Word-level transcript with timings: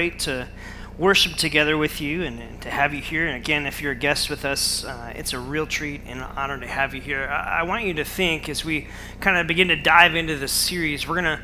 great 0.00 0.18
to 0.18 0.48
worship 0.96 1.34
together 1.34 1.76
with 1.76 2.00
you 2.00 2.22
and, 2.22 2.40
and, 2.40 2.62
to 2.62 2.70
have 2.70 2.94
you 2.94 3.02
here. 3.02 3.26
And 3.26 3.36
again, 3.36 3.66
if 3.66 3.82
you're 3.82 3.92
a 3.92 3.94
guest 3.94 4.30
with 4.30 4.46
us, 4.46 4.82
uh, 4.82 5.12
it's 5.14 5.34
a 5.34 5.38
real 5.38 5.66
treat 5.66 6.00
and 6.06 6.20
an 6.20 6.28
honor 6.36 6.58
to 6.58 6.66
have 6.66 6.94
you 6.94 7.02
here. 7.02 7.28
I, 7.30 7.60
I 7.60 7.62
want 7.64 7.84
you 7.84 7.92
to 7.92 8.04
think 8.06 8.48
as 8.48 8.64
we 8.64 8.88
kind 9.20 9.36
of 9.36 9.46
begin 9.46 9.68
to 9.68 9.76
dive 9.76 10.14
into 10.14 10.38
this 10.38 10.52
series, 10.52 11.06
we're 11.06 11.20
going 11.20 11.38
to 11.38 11.42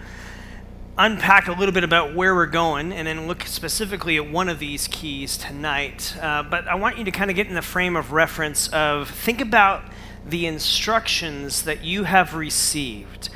unpack 0.97 1.49
a 1.49 1.53
little 1.53 1.75
bit 1.75 1.85
about 1.85 2.15
where 2.15 2.35
we're 2.35 2.47
going 2.47 2.95
and 2.95 3.07
then 3.07 3.27
look 3.27 3.43
specifically 3.43 4.17
at 4.17 4.31
one 4.31 4.49
of 4.49 4.59
these 4.59 4.89
keys 4.89 5.37
tonight. 5.37 6.17
Uh, 6.19 6.43
but 6.43 6.67
I 6.67 6.77
want 6.77 6.97
you 6.97 7.05
to 7.05 7.11
kind 7.11 7.29
of 7.29 7.37
get 7.37 7.47
in 7.47 7.55
the 7.55 7.61
frame 7.61 7.95
of 7.95 8.11
reference 8.13 8.69
of 8.69 9.11
think 9.11 9.43
about 9.43 9.83
the 10.25 10.47
instructions 10.47 11.65
that 11.65 11.85
you 11.85 12.05
have 12.05 12.33
received. 12.33 13.29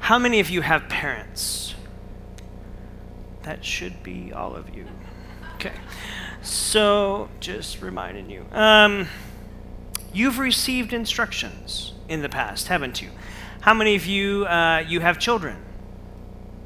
How 0.00 0.18
many 0.18 0.40
of 0.40 0.50
you 0.50 0.62
have 0.62 0.88
parents? 0.88 1.76
That 3.42 3.64
should 3.64 4.02
be 4.02 4.32
all 4.32 4.54
of 4.54 4.74
you. 4.74 4.86
Okay. 5.56 5.72
So, 6.42 7.28
just 7.40 7.82
reminding 7.82 8.30
you. 8.30 8.46
Um, 8.52 9.08
you've 10.12 10.38
received 10.38 10.92
instructions 10.92 11.92
in 12.08 12.22
the 12.22 12.28
past, 12.28 12.68
haven't 12.68 13.02
you? 13.02 13.10
How 13.60 13.74
many 13.74 13.94
of 13.94 14.06
you 14.06 14.46
uh, 14.46 14.84
you 14.86 15.00
have 15.00 15.18
children? 15.18 15.56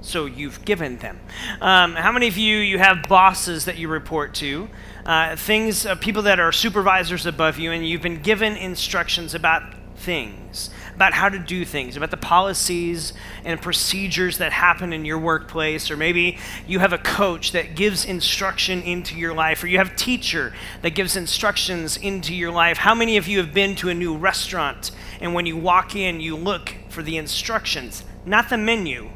so 0.05 0.27
you've 0.27 0.64
given 0.64 0.98
them. 0.98 1.19
Um, 1.60 1.95
how 1.95 2.12
many 2.12 2.28
of 2.28 2.37
you 2.37 2.59
you 2.59 2.78
have 2.78 3.09
bosses 3.09 3.64
that 3.64 3.78
you 3.78 3.88
report 3.88 4.34
to? 4.34 4.69
Uh, 5.05 5.36
things, 5.36 5.86
uh, 5.86 5.95
people 5.97 6.22
that 6.22 6.38
are 6.38 6.52
supervisors 6.52 7.27
above 7.27 7.59
you, 7.59 7.72
and 7.72 7.86
you've 7.86 8.02
been 8.02 8.22
given 8.22 8.56
instructions 8.56 9.34
about 9.34 9.62
things, 10.05 10.70
about 10.94 11.12
how 11.12 11.28
to 11.28 11.38
do 11.38 11.64
things, 11.64 11.97
about 11.97 12.10
the 12.10 12.16
policies 12.16 13.12
and 13.44 13.60
procedures 13.60 14.38
that 14.38 14.52
happen 14.52 14.92
in 14.92 15.05
your 15.05 15.19
workplace, 15.19 15.91
or 15.91 15.97
maybe 15.97 16.38
you 16.66 16.78
have 16.78 16.92
a 16.92 16.98
coach 16.98 17.52
that 17.52 17.74
gives 17.74 18.05
instruction 18.05 18.82
into 18.82 19.16
your 19.16 19.34
life, 19.34 19.62
or 19.62 19.66
you 19.66 19.78
have 19.78 19.92
a 19.92 19.97
teacher 19.97 20.52
that 20.82 20.91
gives 20.91 21.16
instructions 21.16 21.97
into 21.97 22.34
your 22.34 22.50
life. 22.50 22.78
How 22.78 22.94
many 22.94 23.16
of 23.16 23.27
you 23.27 23.38
have 23.38 23.52
been 23.52 23.75
to 23.77 23.88
a 23.88 23.94
new 23.94 24.16
restaurant, 24.16 24.91
and 25.20 25.34
when 25.34 25.47
you 25.47 25.56
walk 25.56 25.97
in, 25.97 26.20
you 26.20 26.36
look 26.36 26.75
for 26.88 27.02
the 27.02 27.16
instructions, 27.16 28.05
not 28.25 28.48
the 28.50 28.58
menu? 28.58 29.10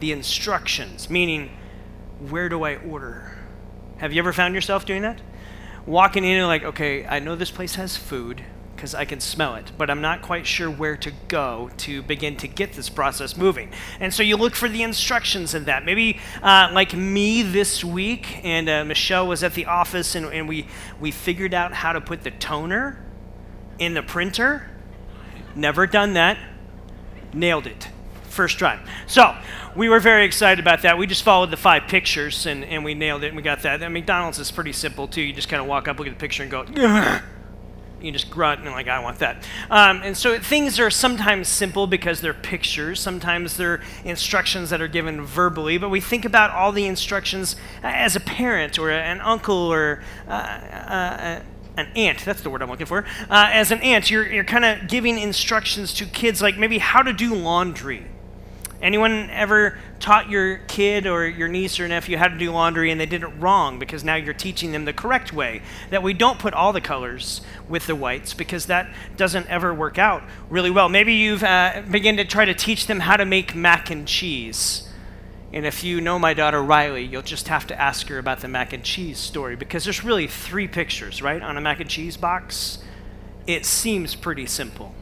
the 0.00 0.12
instructions, 0.12 1.08
meaning, 1.08 1.50
where 2.28 2.48
do 2.48 2.62
I 2.62 2.76
order? 2.76 3.38
Have 3.98 4.12
you 4.12 4.18
ever 4.18 4.32
found 4.32 4.54
yourself 4.54 4.84
doing 4.84 5.02
that? 5.02 5.20
Walking 5.86 6.24
in 6.24 6.36
and 6.36 6.46
like, 6.46 6.62
okay, 6.62 7.06
I 7.06 7.20
know 7.20 7.36
this 7.36 7.50
place 7.50 7.76
has 7.76 7.96
food 7.96 8.44
because 8.74 8.94
I 8.94 9.04
can 9.04 9.20
smell 9.20 9.54
it, 9.54 9.72
but 9.78 9.90
I'm 9.90 10.00
not 10.00 10.22
quite 10.22 10.46
sure 10.46 10.70
where 10.70 10.96
to 10.98 11.12
go 11.28 11.70
to 11.78 12.02
begin 12.02 12.36
to 12.38 12.48
get 12.48 12.72
this 12.72 12.88
process 12.88 13.36
moving. 13.36 13.70
And 14.00 14.12
so 14.12 14.22
you 14.22 14.36
look 14.36 14.54
for 14.54 14.68
the 14.68 14.82
instructions 14.82 15.54
in 15.54 15.64
that. 15.64 15.84
Maybe 15.84 16.18
uh, 16.42 16.70
like 16.72 16.94
me 16.94 17.42
this 17.42 17.84
week, 17.84 18.44
and 18.44 18.68
uh, 18.68 18.84
Michelle 18.84 19.26
was 19.26 19.42
at 19.42 19.54
the 19.54 19.66
office, 19.66 20.14
and, 20.14 20.26
and 20.26 20.48
we, 20.48 20.66
we 21.00 21.10
figured 21.10 21.54
out 21.54 21.72
how 21.72 21.92
to 21.92 22.00
put 22.00 22.22
the 22.22 22.30
toner 22.30 23.02
in 23.78 23.94
the 23.94 24.02
printer. 24.02 24.68
Never 25.54 25.86
done 25.86 26.14
that. 26.14 26.38
Nailed 27.32 27.66
it 27.66 27.88
first 28.34 28.58
try. 28.58 28.78
So 29.06 29.34
we 29.76 29.88
were 29.88 30.00
very 30.00 30.24
excited 30.24 30.58
about 30.60 30.82
that. 30.82 30.98
We 30.98 31.06
just 31.06 31.22
followed 31.22 31.50
the 31.50 31.56
five 31.56 31.84
pictures 31.84 32.46
and, 32.46 32.64
and 32.64 32.84
we 32.84 32.94
nailed 32.94 33.22
it 33.22 33.28
and 33.28 33.36
we 33.36 33.42
got 33.42 33.62
that. 33.62 33.80
And 33.80 33.94
McDonald's 33.94 34.38
is 34.38 34.50
pretty 34.50 34.72
simple 34.72 35.06
too. 35.06 35.22
You 35.22 35.32
just 35.32 35.48
kind 35.48 35.62
of 35.62 35.68
walk 35.68 35.88
up, 35.88 35.98
look 35.98 36.08
at 36.08 36.14
the 36.14 36.20
picture, 36.20 36.42
and 36.42 36.50
go! 36.50 36.64
You 38.04 38.12
just 38.12 38.30
grunt 38.30 38.60
and 38.60 38.70
like, 38.70 38.88
I 38.88 38.98
want 39.00 39.18
that. 39.18 39.46
Um, 39.70 40.00
and 40.02 40.16
so 40.16 40.38
things 40.38 40.78
are 40.78 40.90
sometimes 40.90 41.48
simple 41.48 41.86
because 41.86 42.20
they're 42.20 42.34
pictures. 42.34 43.00
Sometimes 43.00 43.56
they're 43.56 43.80
instructions 44.04 44.70
that 44.70 44.80
are 44.80 44.88
given 44.88 45.22
verbally. 45.22 45.78
But 45.78 45.88
we 45.88 46.00
think 46.00 46.24
about 46.24 46.50
all 46.50 46.72
the 46.72 46.86
instructions 46.86 47.56
as 47.82 48.16
a 48.16 48.20
parent 48.20 48.78
or 48.78 48.90
an 48.90 49.20
uncle 49.20 49.54
or 49.54 50.02
uh, 50.28 50.30
uh, 50.30 51.42
an 51.76 51.88
aunt, 51.96 52.24
that's 52.24 52.42
the 52.42 52.50
word 52.50 52.62
I'm 52.62 52.70
looking 52.70 52.86
for. 52.86 53.04
Uh, 53.28 53.48
as 53.50 53.72
an 53.72 53.80
aunt, 53.80 54.10
you're, 54.10 54.30
you're 54.30 54.44
kind 54.44 54.64
of 54.64 54.86
giving 54.88 55.18
instructions 55.18 55.92
to 55.94 56.06
kids 56.06 56.40
like 56.40 56.56
maybe 56.56 56.78
how 56.78 57.02
to 57.02 57.12
do 57.12 57.34
laundry 57.34 58.06
Anyone 58.84 59.30
ever 59.30 59.78
taught 59.98 60.28
your 60.28 60.58
kid 60.58 61.06
or 61.06 61.26
your 61.26 61.48
niece 61.48 61.80
or 61.80 61.88
nephew 61.88 62.18
how 62.18 62.28
to 62.28 62.36
do 62.36 62.52
laundry 62.52 62.90
and 62.90 63.00
they 63.00 63.06
did 63.06 63.22
it 63.22 63.28
wrong 63.38 63.78
because 63.78 64.04
now 64.04 64.14
you're 64.14 64.34
teaching 64.34 64.72
them 64.72 64.84
the 64.84 64.92
correct 64.92 65.32
way? 65.32 65.62
That 65.88 66.02
we 66.02 66.12
don't 66.12 66.38
put 66.38 66.52
all 66.52 66.74
the 66.74 66.82
colors 66.82 67.40
with 67.66 67.86
the 67.86 67.96
whites 67.96 68.34
because 68.34 68.66
that 68.66 68.94
doesn't 69.16 69.48
ever 69.48 69.72
work 69.72 69.96
out 69.96 70.22
really 70.50 70.70
well. 70.70 70.90
Maybe 70.90 71.14
you've 71.14 71.42
uh, 71.42 71.80
begun 71.90 72.18
to 72.18 72.26
try 72.26 72.44
to 72.44 72.52
teach 72.52 72.86
them 72.86 73.00
how 73.00 73.16
to 73.16 73.24
make 73.24 73.54
mac 73.54 73.88
and 73.88 74.06
cheese. 74.06 74.86
And 75.50 75.64
if 75.64 75.82
you 75.82 76.02
know 76.02 76.18
my 76.18 76.34
daughter 76.34 76.62
Riley, 76.62 77.04
you'll 77.04 77.22
just 77.22 77.48
have 77.48 77.66
to 77.68 77.80
ask 77.80 78.08
her 78.08 78.18
about 78.18 78.40
the 78.40 78.48
mac 78.48 78.74
and 78.74 78.84
cheese 78.84 79.16
story 79.16 79.56
because 79.56 79.84
there's 79.84 80.04
really 80.04 80.26
three 80.26 80.68
pictures, 80.68 81.22
right, 81.22 81.40
on 81.40 81.56
a 81.56 81.60
mac 81.62 81.80
and 81.80 81.88
cheese 81.88 82.18
box. 82.18 82.80
It 83.46 83.64
seems 83.64 84.14
pretty 84.14 84.44
simple. 84.44 84.94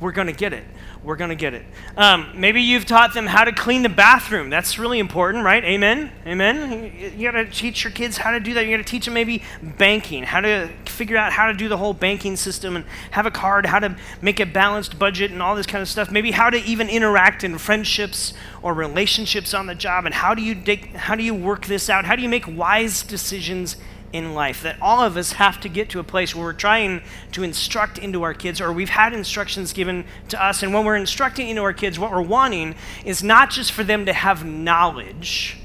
We're 0.00 0.12
going 0.12 0.28
to 0.28 0.32
get 0.32 0.54
it 0.54 0.64
we're 1.04 1.16
going 1.16 1.28
to 1.28 1.36
get 1.36 1.52
it. 1.52 1.64
Um, 1.98 2.32
maybe 2.34 2.62
you've 2.62 2.86
taught 2.86 3.12
them 3.12 3.26
how 3.26 3.44
to 3.44 3.52
clean 3.52 3.82
the 3.82 3.90
bathroom. 3.90 4.48
That's 4.48 4.78
really 4.78 4.98
important, 4.98 5.44
right? 5.44 5.62
Amen? 5.62 6.10
Amen? 6.26 6.92
You, 6.98 7.08
you 7.10 7.30
got 7.30 7.38
to 7.38 7.44
teach 7.44 7.84
your 7.84 7.92
kids 7.92 8.16
how 8.16 8.30
to 8.30 8.40
do 8.40 8.54
that. 8.54 8.64
You 8.64 8.76
got 8.76 8.84
to 8.84 8.90
teach 8.90 9.04
them 9.04 9.14
maybe 9.14 9.42
banking, 9.62 10.22
how 10.22 10.40
to 10.40 10.70
figure 10.86 11.18
out 11.18 11.32
how 11.32 11.46
to 11.46 11.52
do 11.52 11.68
the 11.68 11.76
whole 11.76 11.92
banking 11.92 12.36
system 12.36 12.76
and 12.76 12.86
have 13.10 13.26
a 13.26 13.30
card, 13.30 13.66
how 13.66 13.78
to 13.80 13.96
make 14.22 14.40
a 14.40 14.46
balanced 14.46 14.98
budget 14.98 15.30
and 15.30 15.42
all 15.42 15.54
this 15.54 15.66
kind 15.66 15.82
of 15.82 15.88
stuff. 15.88 16.10
Maybe 16.10 16.30
how 16.30 16.48
to 16.48 16.58
even 16.62 16.88
interact 16.88 17.44
in 17.44 17.58
friendships 17.58 18.32
or 18.62 18.72
relationships 18.72 19.52
on 19.52 19.66
the 19.66 19.74
job 19.74 20.06
and 20.06 20.14
how 20.14 20.34
do 20.34 20.40
you, 20.40 20.54
dig, 20.54 20.94
how 20.94 21.14
do 21.14 21.22
you 21.22 21.34
work 21.34 21.66
this 21.66 21.90
out? 21.90 22.06
How 22.06 22.16
do 22.16 22.22
you 22.22 22.30
make 22.30 22.46
wise 22.48 23.02
decisions 23.02 23.76
in 24.14 24.32
life. 24.32 24.62
That 24.62 24.80
all 24.80 25.02
of 25.02 25.16
us 25.16 25.32
have 25.32 25.60
to 25.60 25.68
get 25.68 25.90
to 25.90 25.98
a 25.98 26.04
place 26.04 26.34
where 26.34 26.44
we're 26.44 26.52
trying 26.52 27.02
to 27.32 27.42
instruct 27.42 27.98
into 27.98 28.22
our 28.22 28.32
kids, 28.32 28.60
or 28.60 28.72
we've 28.72 28.88
had 28.88 29.12
instructions 29.12 29.72
given 29.72 30.04
to 30.28 30.42
us. 30.42 30.62
And 30.62 30.72
when 30.72 30.84
we're 30.84 30.96
instructing 30.96 31.48
into 31.48 31.62
our 31.62 31.72
kids, 31.72 31.98
what 31.98 32.12
we're 32.12 32.22
wanting 32.22 32.76
is 33.04 33.22
not 33.22 33.50
just 33.50 33.72
for 33.72 33.82
them 33.82 34.06
to 34.06 34.12
have 34.12 34.46
knowledge, 34.46 35.58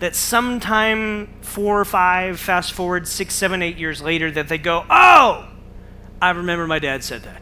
that 0.00 0.16
sometime 0.16 1.28
four 1.42 1.80
or 1.80 1.84
five, 1.84 2.40
fast 2.40 2.72
forward 2.72 3.06
six, 3.06 3.34
seven, 3.34 3.62
eight 3.62 3.78
years 3.78 4.02
later, 4.02 4.32
that 4.32 4.48
they 4.48 4.58
go, 4.58 4.84
oh, 4.90 5.48
I 6.20 6.30
remember 6.30 6.66
my 6.66 6.80
dad 6.80 7.04
said 7.04 7.22
that. 7.22 7.40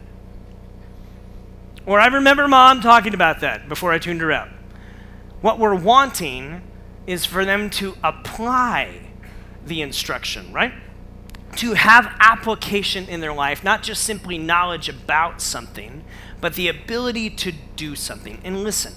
Or 1.87 1.99
I 1.99 2.05
remember 2.05 2.47
mom 2.47 2.81
talking 2.81 3.15
about 3.15 3.41
that 3.41 3.67
before 3.67 3.91
I 3.91 3.97
tuned 3.97 4.21
her 4.21 4.31
out. 4.31 4.49
What 5.41 5.57
we're 5.57 5.73
wanting 5.73 6.61
is 7.07 7.25
for 7.25 7.45
them 7.45 7.71
to 7.71 7.97
apply 8.03 9.10
the 9.65 9.81
instruction, 9.81 10.51
right? 10.53 10.73
To 11.57 11.73
have 11.73 12.13
application 12.19 13.07
in 13.07 13.19
their 13.19 13.33
life, 13.33 13.63
not 13.63 13.83
just 13.83 14.03
simply 14.03 14.37
knowledge 14.37 14.89
about 14.89 15.41
something, 15.41 16.03
but 16.39 16.55
the 16.55 16.67
ability 16.67 17.29
to 17.29 17.53
do 17.75 17.95
something. 17.95 18.39
And 18.43 18.63
listen, 18.63 18.93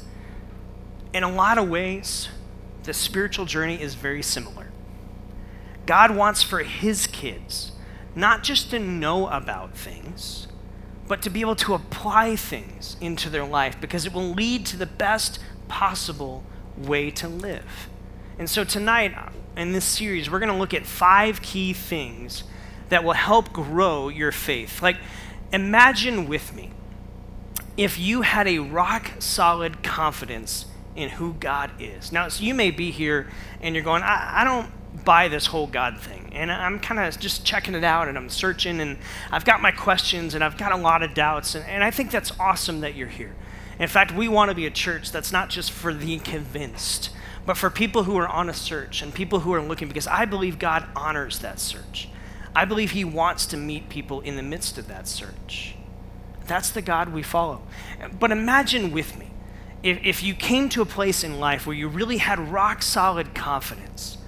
in 1.13 1.23
a 1.23 1.31
lot 1.31 1.59
of 1.59 1.69
ways, 1.69 2.29
the 2.85 2.95
spiritual 2.95 3.45
journey 3.45 3.81
is 3.81 3.95
very 3.95 4.23
similar. 4.23 4.71
God 5.87 6.15
wants 6.15 6.43
for 6.43 6.61
his 6.61 7.07
kids 7.07 7.73
not 8.15 8.43
just 8.43 8.71
to 8.71 8.79
know 8.79 9.27
about 9.29 9.77
things, 9.77 10.47
but 11.07 11.21
to 11.23 11.31
be 11.31 11.41
able 11.41 11.57
to 11.57 11.75
apply 11.75 12.37
things 12.37 12.97
into 13.01 13.29
their 13.29 13.45
life 13.45 13.81
because 13.81 14.07
it 14.07 14.13
will 14.13 14.31
lead 14.31 14.65
to 14.67 14.77
the 14.77 14.87
best 14.87 15.39
possible 15.69 16.45
way 16.77 17.11
to 17.11 17.29
live. 17.29 17.89
And 18.39 18.49
so 18.49 18.65
tonight, 18.65 19.15
in 19.57 19.73
this 19.73 19.85
series, 19.85 20.31
we're 20.31 20.41
going 20.41 20.53
to 20.53 20.59
look 20.59 20.75
at 20.75 20.87
five 20.87 21.43
key 21.43 21.73
things 21.73 22.45
that 22.89 23.05
will 23.05 23.13
help 23.13 23.53
grow 23.53 24.09
your 24.09 24.33
faith. 24.33 24.83
Like, 24.83 24.97
imagine 25.53 26.29
with 26.29 26.55
me 26.55 26.71
if 27.77 27.99
you 27.99 28.23
had 28.23 28.47
a 28.47 28.59
rock 28.59 29.13
solid 29.19 29.83
confidence 29.83 30.67
in 30.95 31.11
who 31.11 31.35
God 31.35 31.71
is. 31.81 32.13
Now, 32.13 32.29
so 32.29 32.45
you 32.45 32.55
may 32.55 32.71
be 32.71 32.91
here 32.91 33.29
and 33.61 33.75
you're 33.75 33.85
going, 33.85 34.03
I, 34.03 34.43
I 34.43 34.45
don't 34.45 34.71
buy 35.05 35.29
this 35.29 35.47
whole 35.47 35.67
God 35.67 35.99
thing. 35.99 36.31
And 36.33 36.53
I'm 36.53 36.79
kind 36.79 37.01
of 37.01 37.19
just 37.19 37.45
checking 37.45 37.75
it 37.75 37.85
out 37.85 38.09
and 38.09 38.17
I'm 38.17 38.29
searching 38.29 38.81
and 38.81 38.99
I've 39.31 39.45
got 39.45 39.61
my 39.61 39.73
questions 39.73 40.35
and 40.35 40.45
I've 40.45 40.57
got 40.57 40.73
a 40.73 40.77
lot 40.77 41.03
of 41.03 41.15
doubts. 41.15 41.55
And, 41.55 41.65
and 41.67 41.83
I 41.83 41.91
think 41.91 42.11
that's 42.11 42.33
awesome 42.39 42.81
that 42.81 42.95
you're 42.95 43.09
here. 43.09 43.35
In 43.79 43.89
fact, 43.89 44.13
we 44.13 44.29
want 44.29 44.51
to 44.51 44.55
be 44.55 44.67
a 44.67 44.71
church 44.71 45.11
that's 45.11 45.33
not 45.33 45.51
just 45.51 45.73
for 45.73 45.93
the 45.93 46.19
convinced, 46.21 47.11
but 47.47 47.57
for 47.57 47.71
people 47.71 48.05
who 48.05 48.17
are 48.17 48.29
on 48.29 48.49
a 48.49 48.55
search 48.55 49.03
and 49.03 49.13
people 49.13 49.41
who 49.41 49.53
are 49.53 49.61
looking, 49.61 49.89
because 49.89 50.07
I 50.07 50.25
believe 50.25 50.59
God 50.59 50.87
honors 50.97 51.41
that 51.41 51.61
search. 51.61 52.09
I 52.57 52.65
believe 52.65 52.93
He 52.93 53.05
wants 53.05 53.47
to 53.47 53.57
meet 53.57 53.89
people 53.89 54.21
in 54.21 54.37
the 54.37 54.43
midst 54.43 54.79
of 54.79 54.89
that 54.89 55.09
search. 55.09 55.75
That's 56.47 56.71
the 56.71 56.83
God 56.83 57.13
we 57.13 57.23
follow. 57.23 57.63
But 58.19 58.31
imagine 58.31 58.93
with 58.93 59.19
me 59.19 59.31
if, 59.83 59.99
if 60.03 60.23
you 60.23 60.35
came 60.35 60.69
to 60.71 60.83
a 60.83 60.87
place 60.87 61.23
in 61.23 61.39
life 61.39 61.67
where 61.67 61.77
you 61.77 61.89
really 61.89 62.19
had 62.19 62.39
rock 62.39 62.83
solid 62.83 63.35
confidence, 63.35 64.19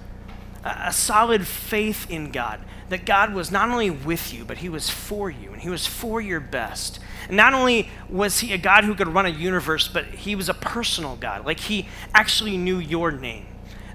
a, 0.63 0.83
a 0.87 0.93
solid 0.93 1.47
faith 1.47 2.09
in 2.09 2.31
God, 2.31 2.61
that 2.89 3.05
God 3.05 3.33
was 3.33 3.51
not 3.51 3.69
only 3.69 3.89
with 3.89 4.33
you, 4.33 4.45
but 4.45 4.59
He 4.59 4.69
was 4.69 4.89
for 4.89 5.29
you, 5.29 5.51
and 5.51 5.61
He 5.61 5.69
was 5.69 5.85
for 5.85 6.21
your 6.21 6.39
best. 6.39 6.99
And 7.27 7.35
not 7.35 7.53
only 7.53 7.89
was 8.09 8.39
He 8.39 8.53
a 8.53 8.57
God 8.57 8.85
who 8.85 8.95
could 8.95 9.09
run 9.09 9.25
a 9.25 9.29
universe, 9.29 9.87
but 9.87 10.05
He 10.05 10.35
was 10.35 10.47
a 10.49 10.53
personal 10.53 11.15
God. 11.15 11.45
Like 11.45 11.59
He 11.59 11.87
actually 12.13 12.57
knew 12.57 12.79
your 12.79 13.11
name. 13.11 13.45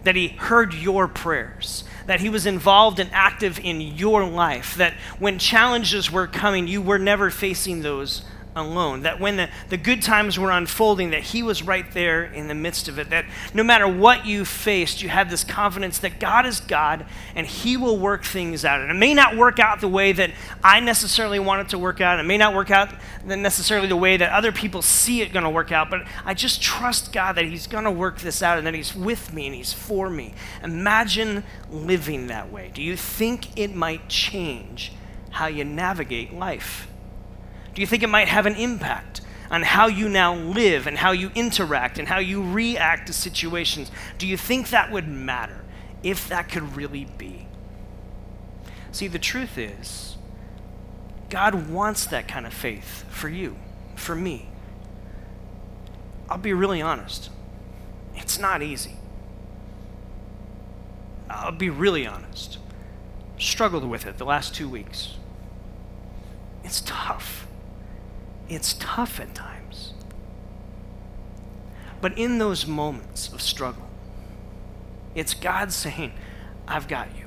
that 0.05 0.17
He 0.17 0.29
heard 0.29 0.75
your 0.75 1.09
prayers, 1.09 1.85
that 2.06 2.21
He 2.21 2.29
was 2.29 2.47
involved 2.47 2.99
and 2.99 3.11
active 3.12 3.59
in 3.62 3.81
your 3.81 4.25
life, 4.25 4.75
that 4.75 4.95
when 5.19 5.38
challenges 5.38 6.11
were 6.11 6.27
coming, 6.27 6.67
you 6.67 6.83
were 6.83 6.99
never 6.99 7.31
facing 7.31 7.83
those 7.83 8.23
alone. 8.54 9.02
That 9.02 9.20
when 9.20 9.37
the, 9.37 9.49
the 9.69 9.76
good 9.76 10.02
times 10.02 10.38
were 10.38 10.50
unfolding, 10.50 11.10
that 11.10 11.22
He 11.22 11.43
was 11.43 11.62
right 11.62 11.90
there 11.93 12.25
in 12.25 12.49
the 12.49 12.54
midst 12.54 12.88
of 12.88 12.99
it. 12.99 13.10
That 13.10 13.25
no 13.54 13.62
matter 13.62 13.88
what 13.88 14.26
you 14.26 14.44
faced, 14.44 15.02
you 15.02 15.08
had 15.08 15.31
this 15.31 15.44
confidence 15.44 15.99
that 15.99 16.19
God 16.19 16.46
is 16.46 16.60
God 16.60 17.06
and 17.34 17.46
He 17.46 17.76
will 17.76 17.99
work 17.99 18.25
things 18.25 18.64
out. 18.64 18.81
And 18.81 18.90
it 18.90 18.94
may 18.94 19.14
not 19.14 19.37
work 19.37 19.58
out 19.58 19.81
the 19.81 19.88
way 19.88 20.12
that 20.12 20.31
I 20.62 20.81
necessarily 20.81 21.38
want 21.38 21.62
it 21.62 21.70
to 21.70 21.78
work 21.78 22.00
out. 22.00 22.20
It 22.20 22.25
may 22.25 22.38
not 22.38 22.54
work 22.54 22.70
out 22.70 22.93
necessarily 23.25 23.88
the 23.88 23.96
way 23.96 24.16
that 24.16 24.31
other 24.32 24.52
people 24.52 24.82
see 24.82 25.22
it 25.22 25.32
going 25.32 25.44
to 25.44 25.50
work 25.50 25.72
out. 25.72 25.90
But 25.90 26.06
I 26.25 26.34
just 26.34 26.62
trust 26.62 27.12
God 27.12 27.37
that 27.37 27.44
He's 27.44 27.66
going 27.66 27.84
to 27.84 27.90
work 27.90 28.20
this 28.20 28.43
out 28.43 28.58
and 28.58 28.66
that 28.66 28.75
He's 28.75 28.94
with 28.94 29.32
me 29.32 29.46
and 29.46 29.54
He's 29.54 29.72
for 29.72 30.10
me. 30.10 30.34
Imagine 30.62 31.44
living 31.70 32.26
that 32.26 32.52
way. 32.52 32.70
Do 32.75 32.82
you 32.82 32.96
think 32.96 33.58
it 33.58 33.75
might 33.75 34.08
change 34.08 34.93
how 35.31 35.46
you 35.46 35.64
navigate 35.64 36.34
life? 36.34 36.88
Do 37.75 37.81
you 37.81 37.87
think 37.87 38.03
it 38.03 38.09
might 38.09 38.29
have 38.29 38.47
an 38.47 38.55
impact 38.55 39.21
on 39.51 39.63
how 39.63 39.87
you 39.87 40.09
now 40.09 40.35
live 40.35 40.87
and 40.87 40.99
how 40.99 41.13
you 41.13 41.31
interact 41.35 41.99
and 41.99 42.09
how 42.09 42.19
you 42.19 42.43
react 42.43 43.07
to 43.07 43.13
situations? 43.13 43.91
Do 44.19 44.27
you 44.27 44.37
think 44.37 44.71
that 44.71 44.91
would 44.91 45.09
matter 45.09 45.65
if 46.03 46.29
that 46.29 46.49
could 46.49 46.77
really 46.77 47.07
be? 47.19 47.47
See, 48.93 49.09
the 49.09 49.19
truth 49.19 49.57
is, 49.57 50.17
God 51.31 51.71
wants 51.71 52.05
that 52.07 52.29
kind 52.29 52.47
of 52.47 52.53
faith 52.53 53.05
for 53.09 53.29
you, 53.29 53.57
for 53.95 54.15
me. 54.15 54.49
I'll 56.29 56.39
be 56.39 56.53
really 56.53 56.83
honest. 56.83 57.31
It's 58.15 58.39
not 58.39 58.63
easy. 58.63 58.97
I'll 61.29 61.53
be 61.53 61.71
really 61.71 62.07
honest. 62.07 62.59
Struggled 63.39 63.85
with 63.85 64.07
it 64.07 64.19
the 64.19 64.25
last 64.25 64.55
two 64.55 64.69
weeks. 64.69 65.15
It's 66.65 66.83
tough. 66.83 67.42
It's 68.49 68.75
tough 68.75 69.21
at 69.21 69.35
times. 69.35 69.93
But 72.00 72.19
in 72.19 72.39
those 72.39 72.67
moments 72.67 73.33
of 73.33 73.41
struggle, 73.41 73.89
it's 75.15 75.35
God 75.35 75.73
saying, 75.73 76.12
I've 76.67 76.89
got 76.89 77.09
you. 77.17 77.27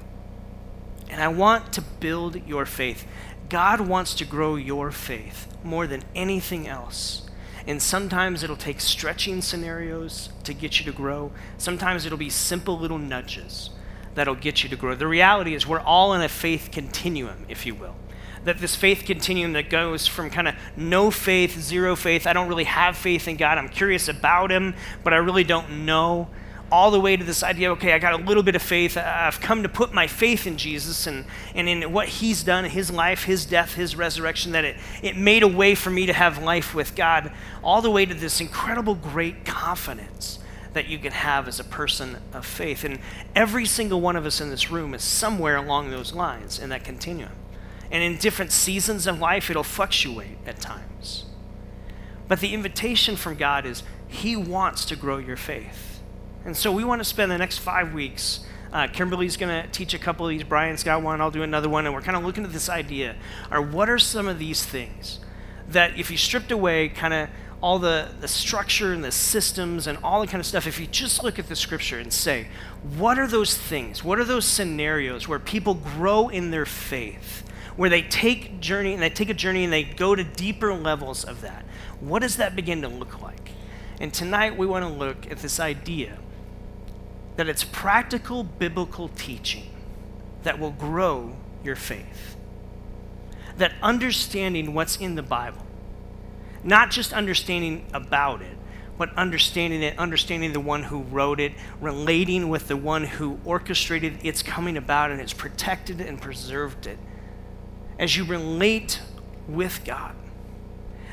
And 1.10 1.22
I 1.22 1.28
want 1.30 1.72
to 1.74 1.82
build 1.82 2.46
your 2.48 2.66
faith. 2.66 3.06
God 3.48 3.82
wants 3.82 4.14
to 4.16 4.26
grow 4.26 4.56
your 4.56 4.92
faith 4.92 5.48
more 5.64 5.88
than 5.88 6.04
anything 6.14 6.68
else. 6.68 7.30
And 7.68 7.82
sometimes 7.82 8.44
it'll 8.44 8.56
take 8.58 8.82
stretching 8.82 9.42
scenarios 9.42 10.30
to 10.44 10.54
get 10.54 10.80
you 10.80 10.86
to 10.86 10.92
grow. 10.92 11.32
Sometimes 11.58 12.06
it'll 12.06 12.18
be 12.18 12.30
simple 12.30 12.78
little 12.78 12.98
nudges 12.98 13.70
that'll 14.14 14.36
get 14.36 14.64
you 14.64 14.70
to 14.70 14.76
grow. 14.76 14.96
The 14.96 15.08
reality 15.08 15.56
is, 15.56 15.66
we're 15.66 15.80
all 15.80 16.14
in 16.14 16.22
a 16.22 16.30
faith 16.30 16.70
continuum, 16.72 17.46
if 17.50 17.66
you 17.66 17.76
will 17.76 17.96
that 18.46 18.60
this 18.60 18.76
faith 18.76 19.04
continuum 19.06 19.54
that 19.54 19.70
goes 19.70 20.08
from 20.08 20.30
kind 20.30 20.48
of 20.48 20.56
no 20.78 21.12
faith, 21.12 21.60
zero 21.60 21.96
faith, 21.96 22.26
I 22.26 22.34
don't 22.34 22.48
really 22.48 22.64
have 22.64 22.96
faith 22.96 23.28
in 23.28 23.36
God, 23.36 23.58
I'm 23.58 23.70
curious 23.70 24.08
about 24.08 24.52
Him, 24.52 24.76
but 25.04 25.14
I 25.14 25.18
really 25.18 25.44
don't 25.44 25.86
know, 25.86 26.30
all 26.72 26.92
the 26.92 27.00
way 27.00 27.16
to 27.16 27.24
this 27.24 27.44
idea 27.44 27.72
okay, 27.72 27.94
I 27.94 28.00
got 28.00 28.20
a 28.20 28.24
little 28.24 28.44
bit 28.44 28.56
of 28.56 28.62
faith. 28.62 28.98
I've 28.98 29.40
come 29.40 29.64
to 29.64 29.70
put 29.70 29.94
my 29.94 30.08
faith 30.08 30.48
in 30.48 30.58
Jesus 30.58 31.08
and, 31.08 31.26
and 31.54 31.70
in 31.70 31.92
what 31.92 32.08
He's 32.08 32.44
done, 32.44 32.66
His 32.66 32.92
life, 32.92 33.24
His 33.24 33.46
death, 33.46 33.76
His 33.76 33.96
resurrection, 33.96 34.52
that 34.54 34.66
it, 34.66 34.78
it 35.02 35.16
made 35.18 35.44
a 35.44 35.48
way 35.48 35.76
for 35.76 35.90
me 35.90 36.06
to 36.06 36.14
have 36.14 36.42
life 36.42 36.74
with 36.74 36.96
God, 36.96 37.32
all 37.64 37.82
the 37.82 37.92
way 37.92 38.06
to 38.06 38.14
this 38.14 38.42
incredible, 38.42 38.96
great 38.96 39.46
confidence 39.46 40.40
that 40.74 40.88
you 40.88 41.00
can 41.00 41.14
have 41.14 41.48
as 41.48 41.60
a 41.60 41.64
person 41.64 42.18
of 42.34 42.46
faith. 42.46 42.84
And 42.84 43.00
every 43.34 43.66
single 43.66 44.02
one 44.02 44.16
of 44.16 44.26
us 44.26 44.42
in 44.42 44.50
this 44.50 44.70
room 44.70 44.94
is 44.94 45.04
somewhere 45.04 45.56
along 45.56 45.90
those 45.90 46.14
lines 46.14 46.60
in 46.60 46.70
that 46.70 46.84
continuum. 46.84 47.32
And 47.92 48.04
in 48.04 48.18
different 48.18 48.52
seasons 48.52 49.08
of 49.08 49.20
life, 49.20 49.50
it'll 49.50 49.64
fluctuate 49.64 50.38
at 50.46 50.60
times. 50.60 51.26
But 52.28 52.40
the 52.40 52.54
invitation 52.54 53.16
from 53.16 53.36
God 53.36 53.66
is 53.66 53.84
He 54.08 54.36
wants 54.36 54.86
to 54.86 54.96
grow 54.96 55.18
your 55.18 55.38
faith. 55.38 56.02
And 56.44 56.56
so 56.56 56.72
we 56.72 56.84
want 56.84 57.00
to 57.00 57.06
spend 57.06 57.32
the 57.32 57.38
next 57.38 57.60
five 57.60 57.94
weeks. 57.94 58.46
Uh, 58.72 58.88
Kimberly's 58.88 59.38
going 59.38 59.64
to 59.64 59.70
teach 59.70 59.94
a 59.94 60.00
couple 60.00 60.26
of 60.26 60.32
these. 60.32 60.44
Brian's 60.44 60.84
got 60.84 61.02
one. 61.02 61.22
I'll 61.22 61.32
do 61.32 61.44
another 61.44 61.70
one. 61.70 61.86
And 61.86 61.94
we're 61.94 62.02
kind 62.02 62.18
of 62.18 62.24
looking 62.24 62.44
at 62.44 62.54
this 62.54 62.70
idea 62.70 63.16
are 63.52 63.62
what 63.62 63.90
are 63.90 64.00
some 64.00 64.28
of 64.28 64.38
these 64.40 64.66
things 64.66 65.20
that 65.70 65.98
if 65.98 66.12
you 66.12 66.18
stripped 66.18 66.52
away 66.52 66.90
kind 66.90 67.14
of 67.14 67.30
all 67.62 67.80
the, 67.80 68.10
the 68.20 68.28
structure 68.28 68.94
and 68.94 69.04
the 69.04 69.12
systems 69.12 69.88
and 69.88 69.98
all 70.04 70.22
the 70.22 70.28
kind 70.28 70.40
of 70.40 70.46
stuff, 70.46 70.68
if 70.68 70.80
you 70.80 70.86
just 70.86 71.24
look 71.24 71.40
at 71.40 71.48
the 71.48 71.56
scripture 71.56 71.98
and 71.98 72.12
say, 72.12 72.48
what 72.98 73.18
are 73.18 73.28
those 73.28 73.58
things? 73.58 74.04
What 74.04 74.20
are 74.20 74.24
those 74.24 74.46
scenarios 74.46 75.28
where 75.28 75.40
people 75.40 75.74
grow 75.74 76.28
in 76.28 76.52
their 76.52 76.66
faith? 76.66 77.44
Where 77.76 77.90
they 77.90 78.02
take 78.02 78.60
journey 78.60 78.94
and 78.94 79.02
they 79.02 79.10
take 79.10 79.30
a 79.30 79.34
journey 79.34 79.64
and 79.64 79.74
they 79.74 79.84
go 79.84 80.16
to 80.16 80.24
deeper 80.24 80.74
levels 80.74 81.24
of 81.24 81.42
that. 81.42 81.66
What 82.00 82.22
does 82.22 82.38
that 82.38 82.56
begin 82.56 82.82
to 82.82 82.88
look 82.88 83.22
like? 83.22 83.52
And 84.00 84.14
tonight 84.14 84.58
we 84.58 84.66
want 84.66 84.84
to 84.84 84.90
look 84.90 85.30
at 85.30 85.40
this 85.40 85.60
idea 85.60 86.18
that 87.36 87.48
it's 87.48 87.64
practical 87.64 88.44
biblical 88.44 89.10
teaching 89.10 89.70
that 90.44 90.60
will 90.60 90.72
grow 90.72 91.36
your 91.64 91.76
faith. 91.76 92.36
That 93.58 93.74
understanding 93.82 94.74
what's 94.74 94.98
in 94.98 95.16
the 95.16 95.24
Bible, 95.24 95.66
not 96.64 96.92
just 96.92 97.14
understanding 97.14 97.86
about 97.94 98.42
it, 98.42 98.58
but 98.98 99.14
understanding 99.18 99.82
it, 99.82 99.98
understanding 100.00 100.54
the 100.54 100.60
one 100.62 100.84
who 100.84 101.02
wrote 101.02 101.42
it, 101.42 101.52
relating 101.82 102.48
with 102.48 102.70
the 102.70 102.78
one 102.78 103.04
who 103.04 103.40
orchestrated 103.44 104.26
its 104.26 104.42
coming 104.42 104.78
about 104.78 105.12
and 105.12 105.20
has 105.20 105.34
protected 105.34 106.00
and 106.00 106.22
preserved 106.22 106.88
it 106.88 106.98
as 108.00 108.16
you 108.16 108.26
relate 108.26 109.02
with 109.48 109.84
God, 109.86 110.16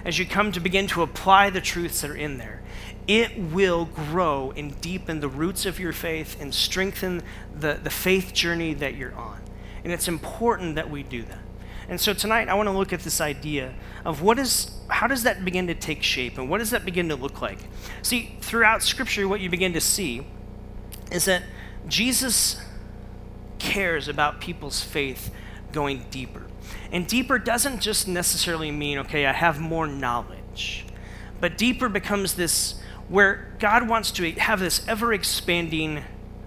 as 0.05 0.19
you 0.19 0.27
come 0.27 0.51
to 0.53 0.61
begin 0.61 0.87
to 0.89 1.03
apply 1.03 1.51
the 1.51 1.61
truths 1.61 2.01
that 2.01 2.11
are 2.11 2.17
in 2.17 2.39
there, 2.39 2.63
it 3.07 3.39
will 3.39 3.85
grow 3.85 4.53
and 4.57 4.81
deepen 4.81 5.21
the 5.21 5.29
roots 5.29 5.67
of 5.67 5.79
your 5.79 5.93
faith 5.93 6.41
and 6.41 6.55
strengthen 6.55 7.23
the, 7.55 7.79
the 7.83 7.91
faith 7.91 8.33
journey 8.33 8.75
that 8.75 8.95
you're 8.95 9.15
on. 9.15 9.41
And 9.85 9.93
it's 9.93 10.09
important 10.09 10.77
that 10.77 10.91
we 10.91 11.03
do 11.03 11.23
that. 11.23 11.39
And 11.89 12.01
so 12.01 12.15
tonight 12.15 12.49
I 12.49 12.55
want 12.55 12.69
to 12.69 12.77
look 12.77 12.93
at 12.93 13.01
this 13.01 13.21
idea 13.21 13.75
of 14.05 14.23
what 14.23 14.39
is 14.39 14.71
how 14.89 15.07
does 15.07 15.25
that 15.25 15.45
begin 15.45 15.67
to 15.67 15.75
take 15.75 16.03
shape 16.03 16.39
and 16.39 16.49
what 16.49 16.59
does 16.59 16.71
that 16.71 16.85
begin 16.85 17.09
to 17.09 17.17
look 17.17 17.43
like? 17.43 17.59
See, 18.03 18.37
throughout 18.41 18.83
scripture 18.83 19.27
what 19.27 19.41
you 19.41 19.51
begin 19.51 19.73
to 19.73 19.81
see 19.81 20.25
is 21.11 21.25
that 21.25 21.43
Jesus 21.89 22.61
cares 23.59 24.09
about 24.09 24.41
people's 24.41 24.83
faith 24.83 25.31
going 25.73 26.07
deeper. 26.11 26.45
And 26.91 27.07
deeper 27.07 27.39
doesn't 27.39 27.81
just 27.81 28.07
necessarily 28.07 28.71
mean, 28.71 28.99
okay, 28.99 29.27
I 29.27 29.33
have 29.33 29.61
more 29.61 29.87
knowledge, 29.87 30.85
but 31.41 31.57
deeper 31.57 31.89
becomes 31.89 32.35
this 32.35 32.81
where 33.09 33.55
God 33.59 33.89
wants 33.89 34.11
to 34.13 34.31
have 34.33 34.61
this 34.61 34.87
ever 34.89 35.13
expanding 35.13 36.03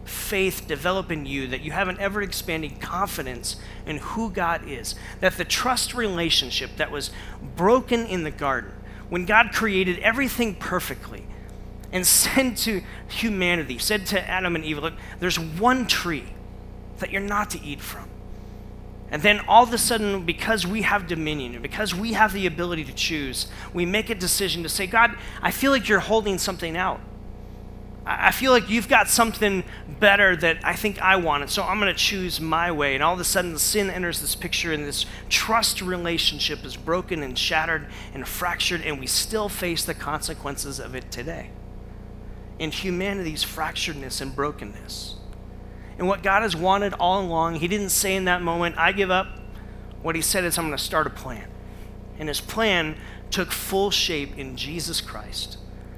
faith 0.06 0.68
develop 0.68 1.12
in 1.12 1.26
you, 1.26 1.48
that 1.48 1.62
you 1.62 1.72
have 1.72 1.88
an 1.88 2.00
ever 2.00 2.22
expanding 2.22 2.78
confidence 2.78 3.56
in 3.86 3.98
who 3.98 4.30
God 4.30 4.68
is, 4.68 4.96
that 5.20 5.38
the 5.38 5.46
trust 5.46 5.94
relationship 5.94 6.78
that 6.78 6.92
was 6.92 7.12
broken 7.56 8.06
in 8.06 8.24
the 8.24 8.32
garden, 8.32 8.72
when 9.10 9.26
God 9.26 9.52
created 9.52 10.00
everything 10.00 10.56
perfectly 10.56 11.26
and 11.92 12.06
said 12.08 12.58
to 12.58 12.82
humanity, 13.08 13.78
said 13.78 14.06
to 14.08 14.30
Adam 14.30 14.56
and 14.56 14.64
Eve, 14.64 14.80
look, 14.80 14.94
there's 15.20 15.40
one 15.40 15.88
tree 15.88 16.26
that 17.00 17.12
you're 17.12 17.22
not 17.22 17.50
to 17.52 17.62
eat 17.62 17.82
from. 17.82 18.05
And 19.16 19.24
then 19.24 19.40
all 19.48 19.64
of 19.64 19.72
a 19.72 19.78
sudden, 19.78 20.26
because 20.26 20.68
we 20.68 20.82
have 20.82 21.08
dominion 21.08 21.54
and 21.54 21.64
because 21.64 21.96
we 21.96 22.12
have 22.12 22.34
the 22.34 22.48
ability 22.48 22.84
to 22.84 22.94
choose, 22.94 23.48
we 23.74 23.86
make 23.86 24.10
a 24.10 24.16
decision 24.16 24.62
to 24.64 24.68
say, 24.68 24.88
God, 24.88 25.16
I 25.42 25.52
feel 25.52 25.72
like 25.72 25.88
you're 25.88 26.02
holding 26.02 26.38
something 26.38 26.76
out. 26.76 27.00
I 28.06 28.32
feel 28.32 28.52
like 28.52 28.70
you've 28.70 28.90
got 28.90 29.08
something 29.08 29.64
better 30.02 30.36
that 30.36 30.58
I 30.66 30.74
think 30.74 31.02
I 31.02 31.16
want, 31.16 31.44
and 31.44 31.50
so 31.50 31.64
I'm 31.64 31.80
going 31.80 31.94
to 31.94 31.98
choose 31.98 32.42
my 32.42 32.74
way. 32.74 32.94
And 32.94 33.02
all 33.02 33.14
of 33.14 33.20
a 33.22 33.24
sudden, 33.24 33.58
sin 33.58 33.90
enters 33.90 34.20
this 34.20 34.36
picture, 34.36 34.74
and 34.74 34.84
this 34.84 35.06
trust 35.30 35.82
relationship 35.82 36.66
is 36.66 36.76
broken 36.76 37.24
and 37.24 37.40
shattered 37.40 37.88
and 38.14 38.28
fractured, 38.28 38.82
and 38.82 39.00
we 39.00 39.08
still 39.08 39.48
face 39.48 39.86
the 39.86 39.94
consequences 39.94 40.78
of 40.78 40.94
it 40.94 41.10
today. 41.10 41.52
In 42.60 42.70
humanity's 42.70 43.46
fracturedness 43.46 44.20
and 44.20 44.36
brokenness. 44.36 45.16
And 45.98 46.08
what 46.08 46.24
God 46.24 46.42
has 46.42 46.56
wanted 46.56 46.94
all 46.94 47.22
along, 47.22 47.56
He 47.56 47.68
didn't 47.68 47.90
say 47.90 48.16
in 48.16 48.26
that 48.26 48.42
moment, 48.42 48.78
I 48.78 48.92
give 48.92 49.12
up. 49.12 49.40
What 50.02 50.16
He 50.16 50.22
said 50.22 50.44
is, 50.44 50.58
I'm 50.58 50.66
going 50.66 50.78
to 50.78 50.84
start 50.84 51.08
a 51.08 51.12
plan. 51.12 51.48
And 52.20 52.28
His 52.28 52.42
plan 52.42 52.98
took 53.32 53.52
full 53.52 53.92
shape 53.92 54.38
in 54.38 54.56
Jesus 54.56 55.02
Christ 55.02 55.58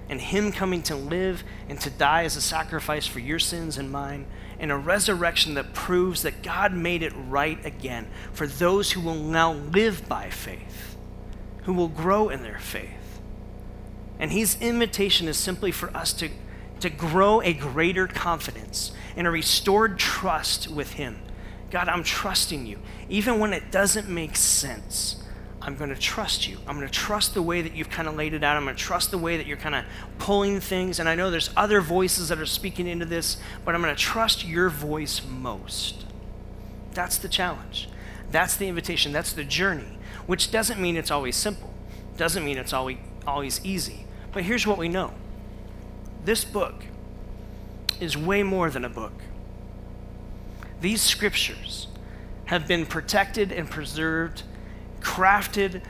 and 0.10 0.22
Him 0.22 0.52
coming 0.52 0.82
to 0.84 0.96
live 0.96 1.44
and 1.68 1.80
to 1.82 1.90
die 1.90 2.24
as 2.24 2.36
a 2.36 2.42
sacrifice 2.42 3.06
for 3.06 3.20
your 3.20 3.40
sins 3.40 3.78
and 3.78 3.92
mine, 3.92 4.26
and 4.60 4.72
a 4.72 4.78
resurrection 4.78 5.54
that 5.56 5.74
proves 5.74 6.24
that 6.24 6.42
God 6.42 6.74
made 6.74 7.04
it 7.04 7.14
right 7.28 7.64
again 7.66 8.08
for 8.34 8.48
those 8.48 8.92
who 8.92 9.02
will 9.02 9.16
now 9.16 9.54
live 9.54 10.08
by 10.08 10.30
faith, 10.30 10.96
who 11.64 11.74
will 11.74 11.90
grow 11.90 12.30
in 12.30 12.42
their 12.42 12.60
faith. 12.60 13.20
And 14.20 14.32
His 14.32 14.60
invitation 14.62 15.28
is 15.28 15.38
simply 15.38 15.72
for 15.72 15.96
us 15.96 16.14
to 16.14 16.30
to 16.80 16.90
grow 16.90 17.42
a 17.42 17.54
greater 17.54 18.08
confidence 18.08 18.92
and 19.16 19.28
a 19.28 19.32
restored 19.32 19.98
trust 19.98 20.68
with 20.68 20.94
Him. 20.94 21.20
God, 21.70 21.90
I'm 21.90 22.04
trusting 22.04 22.66
you. 22.66 22.80
Even 23.10 23.40
when 23.40 23.54
it 23.54 23.72
doesn't 23.72 24.10
make 24.10 24.36
sense, 24.36 25.22
I'm 25.62 25.76
going 25.76 25.90
to 25.90 26.00
trust 26.00 26.48
you. 26.48 26.60
I'm 26.66 26.78
going 26.78 26.88
to 26.88 26.94
trust 26.94 27.34
the 27.34 27.42
way 27.42 27.62
that 27.62 27.76
you've 27.76 27.90
kind 27.90 28.08
of 28.08 28.16
laid 28.16 28.34
it 28.34 28.44
out. 28.44 28.56
I'm 28.56 28.64
going 28.64 28.76
to 28.76 28.82
trust 28.82 29.12
the 29.12 29.18
way 29.18 29.36
that 29.36 29.46
you're 29.46 29.58
kind 29.58 29.76
of 29.76 29.84
pulling 30.18 30.62
things. 30.62 31.00
And 31.00 31.10
I 31.10 31.16
know 31.16 31.30
there's 31.30 31.50
other 31.58 31.82
voices 31.82 32.30
that 32.30 32.40
are 32.40 32.46
speaking 32.46 32.88
into 32.88 33.06
this, 33.06 33.38
but 33.66 33.76
I'm 33.76 33.82
going 33.82 33.94
to 33.94 34.02
trust 34.02 34.46
your 34.46 34.70
voice 34.70 35.22
most. 35.28 36.06
That's 36.94 37.18
the 37.18 37.28
challenge. 37.28 37.90
That's 38.32 38.56
the 38.56 38.68
invitation. 38.68 39.12
That's 39.12 39.34
the 39.34 39.44
journey, 39.44 39.98
which 40.26 40.52
doesn't 40.52 40.80
mean 40.80 40.96
it's 40.96 41.12
always 41.12 41.36
simple, 41.36 41.74
doesn't 42.16 42.46
mean 42.46 42.58
it's 42.58 42.74
always, 42.74 42.98
always 43.26 43.60
easy. 43.66 44.06
But 44.32 44.44
here's 44.44 44.66
what 44.66 44.78
we 44.78 44.88
know 44.88 45.14
this 46.28 46.44
book 46.44 46.84
is 48.02 48.18
way 48.18 48.44
more 48.44 48.70
than 48.70 48.84
a 48.84 48.90
book. 48.90 49.14
These 50.82 51.02
scriptures 51.02 51.88
have 52.48 52.68
been 52.68 52.86
protected 52.86 53.54
and 53.54 53.70
preserved, 53.70 54.44
crafted 55.00 55.82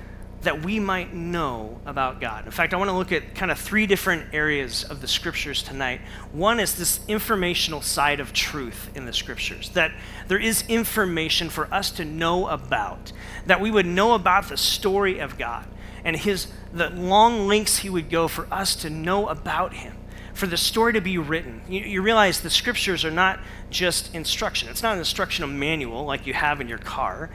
that 0.44 0.64
we 0.64 0.80
might 0.80 1.12
know 1.12 1.82
about 1.88 2.22
God. 2.22 2.46
In 2.46 2.52
fact, 2.52 2.76
I 2.76 2.78
want 2.78 2.92
to 2.92 2.96
look 2.96 3.12
at 3.12 3.34
kind 3.34 3.50
of 3.50 3.58
three 3.58 3.88
different 3.88 4.32
areas 4.32 4.84
of 4.84 5.02
the 5.02 5.08
scriptures 5.08 5.64
tonight. 5.64 6.02
One 6.32 6.60
is 6.60 6.76
this 6.76 7.00
informational 7.08 7.82
side 7.82 8.20
of 8.20 8.32
truth 8.32 8.92
in 8.94 9.08
the 9.08 9.14
scriptures, 9.14 9.70
that 9.70 9.92
there 10.28 10.40
is 10.40 10.64
information 10.70 11.50
for 11.50 11.68
us 11.74 11.90
to 11.94 12.06
know 12.06 12.48
about, 12.48 13.12
that 13.48 13.60
we 13.60 13.72
would 13.72 13.88
know 13.88 14.14
about 14.14 14.50
the 14.50 14.58
story 14.58 15.18
of 15.18 15.40
God 15.40 15.66
and 16.04 16.16
his 16.16 16.46
the 16.72 16.92
long 16.92 17.48
links 17.48 17.80
he 17.80 17.90
would 17.90 18.12
go 18.12 18.28
for 18.28 18.48
us 18.54 18.76
to 18.76 18.92
know 18.92 19.30
about 19.30 19.74
him 19.74 19.97
for 20.38 20.46
the 20.46 20.56
story 20.56 20.94
to 20.94 21.02
be 21.02 21.18
written. 21.18 21.62
You, 21.68 21.82
you, 21.82 22.02
realize 22.04 22.42
the 22.42 22.52
scriptures 22.52 23.04
are 23.04 23.10
not 23.10 23.40
just 23.72 24.14
instruction. 24.14 24.70
It's 24.70 24.84
not 24.84 24.94
an 24.94 25.00
instructional 25.00 25.50
manual 25.50 26.06
like 26.06 26.28
you 26.28 26.34
have 26.36 26.62
in 26.62 26.68
your 26.68 26.78
car. 26.78 27.32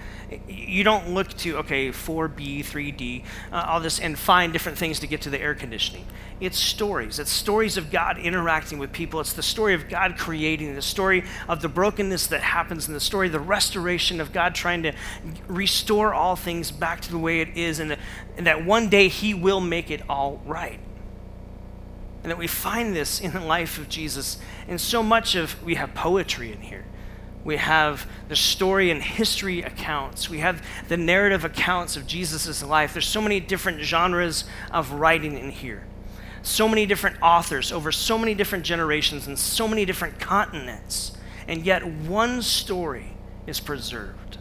You 0.46 0.84
don't 0.84 1.10
look 1.10 1.28
to, 1.38 1.56
okay, 1.58 1.88
4B, 1.88 2.60
3D, 2.60 3.24
uh, 3.50 3.64
all 3.66 3.80
this, 3.80 3.98
and 3.98 4.16
find 4.16 4.52
different 4.52 4.78
things 4.78 5.00
to 5.00 5.08
get 5.08 5.20
to 5.22 5.30
the 5.30 5.40
air 5.40 5.56
conditioning. 5.56 6.06
It's 6.38 6.56
stories. 6.56 7.18
It's 7.18 7.32
stories 7.32 7.76
of 7.76 7.90
God 7.90 8.18
interacting 8.18 8.78
with 8.78 8.92
people. 8.92 9.18
It's 9.18 9.32
the 9.32 9.42
story 9.42 9.74
of 9.74 9.88
God 9.88 10.16
creating, 10.16 10.76
the 10.76 10.80
story 10.80 11.24
of 11.48 11.60
the 11.60 11.68
brokenness 11.68 12.28
that 12.28 12.42
happens, 12.42 12.86
and 12.86 12.94
the 12.94 13.00
story 13.00 13.28
the 13.28 13.40
restoration 13.40 14.20
of 14.20 14.32
God 14.32 14.54
trying 14.54 14.84
to 14.84 14.92
restore 15.48 16.14
all 16.14 16.36
things 16.36 16.70
back 16.70 17.00
to 17.00 17.10
the 17.10 17.18
way 17.18 17.40
it 17.40 17.56
is, 17.56 17.80
and, 17.80 17.90
the, 17.90 17.98
and 18.36 18.46
that 18.46 18.64
one 18.64 18.88
day 18.88 19.08
He 19.08 19.34
will 19.34 19.60
make 19.60 19.90
it 19.90 20.02
all 20.08 20.40
right. 20.46 20.78
And 22.22 22.30
that 22.30 22.38
we 22.38 22.46
find 22.46 22.94
this 22.94 23.20
in 23.20 23.32
the 23.32 23.40
life 23.40 23.78
of 23.78 23.88
Jesus. 23.88 24.38
And 24.68 24.80
so 24.80 25.02
much 25.02 25.34
of, 25.34 25.62
we 25.64 25.74
have 25.74 25.94
poetry 25.94 26.52
in 26.52 26.60
here. 26.60 26.84
We 27.44 27.56
have 27.56 28.08
the 28.28 28.36
story 28.36 28.90
and 28.90 29.02
history 29.02 29.62
accounts. 29.62 30.30
We 30.30 30.38
have 30.38 30.64
the 30.88 30.96
narrative 30.96 31.44
accounts 31.44 31.96
of 31.96 32.06
Jesus' 32.06 32.62
life. 32.62 32.92
There's 32.92 33.08
so 33.08 33.20
many 33.20 33.40
different 33.40 33.80
genres 33.80 34.44
of 34.70 34.92
writing 34.92 35.36
in 35.36 35.50
here. 35.50 35.84
So 36.42 36.68
many 36.68 36.86
different 36.86 37.16
authors 37.20 37.72
over 37.72 37.90
so 37.90 38.16
many 38.16 38.34
different 38.34 38.64
generations 38.64 39.26
and 39.26 39.38
so 39.38 39.66
many 39.66 39.84
different 39.84 40.20
continents. 40.20 41.12
And 41.48 41.64
yet, 41.64 41.84
one 41.84 42.42
story 42.42 43.14
is 43.46 43.58
preserved. 43.58 44.38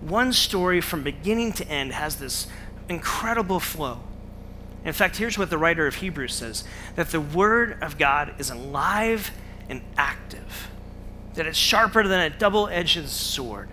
One 0.00 0.32
story 0.32 0.82
from 0.82 1.02
beginning 1.02 1.52
to 1.54 1.68
end 1.68 1.92
has 1.92 2.16
this 2.16 2.46
incredible 2.88 3.60
flow. 3.60 4.00
In 4.84 4.92
fact, 4.92 5.16
here's 5.16 5.38
what 5.38 5.50
the 5.50 5.58
writer 5.58 5.86
of 5.86 5.96
Hebrews 5.96 6.34
says 6.34 6.64
that 6.96 7.10
the 7.10 7.20
Word 7.20 7.82
of 7.82 7.98
God 7.98 8.34
is 8.38 8.50
alive 8.50 9.30
and 9.68 9.80
active, 9.96 10.68
that 11.34 11.46
it's 11.46 11.58
sharper 11.58 12.06
than 12.06 12.20
a 12.20 12.30
double 12.30 12.68
edged 12.68 13.08
sword, 13.08 13.70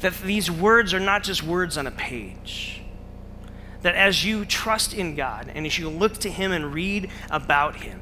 that 0.00 0.14
these 0.22 0.50
words 0.50 0.94
are 0.94 1.00
not 1.00 1.22
just 1.22 1.42
words 1.42 1.76
on 1.76 1.86
a 1.86 1.90
page. 1.90 2.80
That 3.82 3.94
as 3.94 4.24
you 4.24 4.46
trust 4.46 4.94
in 4.94 5.14
God 5.14 5.52
and 5.54 5.66
as 5.66 5.78
you 5.78 5.90
look 5.90 6.14
to 6.18 6.30
Him 6.30 6.52
and 6.52 6.72
read 6.72 7.10
about 7.30 7.76
Him, 7.76 8.00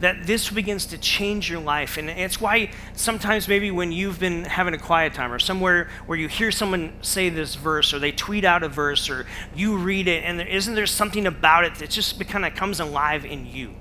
that 0.00 0.26
this 0.26 0.50
begins 0.50 0.86
to 0.86 0.98
change 0.98 1.48
your 1.48 1.60
life. 1.60 1.96
And 1.96 2.10
it's 2.10 2.40
why 2.40 2.70
sometimes 2.94 3.48
maybe 3.48 3.70
when 3.70 3.92
you've 3.92 4.18
been 4.18 4.44
having 4.44 4.74
a 4.74 4.78
quiet 4.78 5.14
time 5.14 5.32
or 5.32 5.38
somewhere 5.38 5.88
where 6.06 6.18
you 6.18 6.28
hear 6.28 6.50
someone 6.50 6.92
say 7.00 7.28
this 7.28 7.54
verse 7.54 7.94
or 7.94 7.98
they 7.98 8.12
tweet 8.12 8.44
out 8.44 8.62
a 8.62 8.68
verse 8.68 9.08
or 9.08 9.26
you 9.54 9.76
read 9.76 10.08
it 10.08 10.24
and 10.24 10.38
there 10.38 10.48
isn't 10.48 10.74
there 10.74 10.86
something 10.86 11.26
about 11.26 11.64
it 11.64 11.76
that 11.76 11.90
just 11.90 12.18
kind 12.28 12.44
of 12.44 12.54
comes 12.54 12.80
alive 12.80 13.24
in 13.24 13.46
you, 13.46 13.74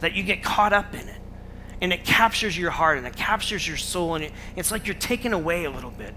that 0.00 0.14
you 0.14 0.22
get 0.22 0.42
caught 0.42 0.72
up 0.72 0.94
in 0.94 1.08
it. 1.08 1.20
And 1.80 1.92
it 1.92 2.04
captures 2.04 2.56
your 2.56 2.70
heart 2.70 2.98
and 2.98 3.06
it 3.06 3.16
captures 3.16 3.66
your 3.66 3.76
soul 3.76 4.14
and 4.14 4.24
it, 4.24 4.32
it's 4.56 4.70
like 4.70 4.86
you're 4.86 4.94
taken 4.94 5.32
away 5.32 5.64
a 5.64 5.70
little 5.70 5.90
bit 5.90 6.14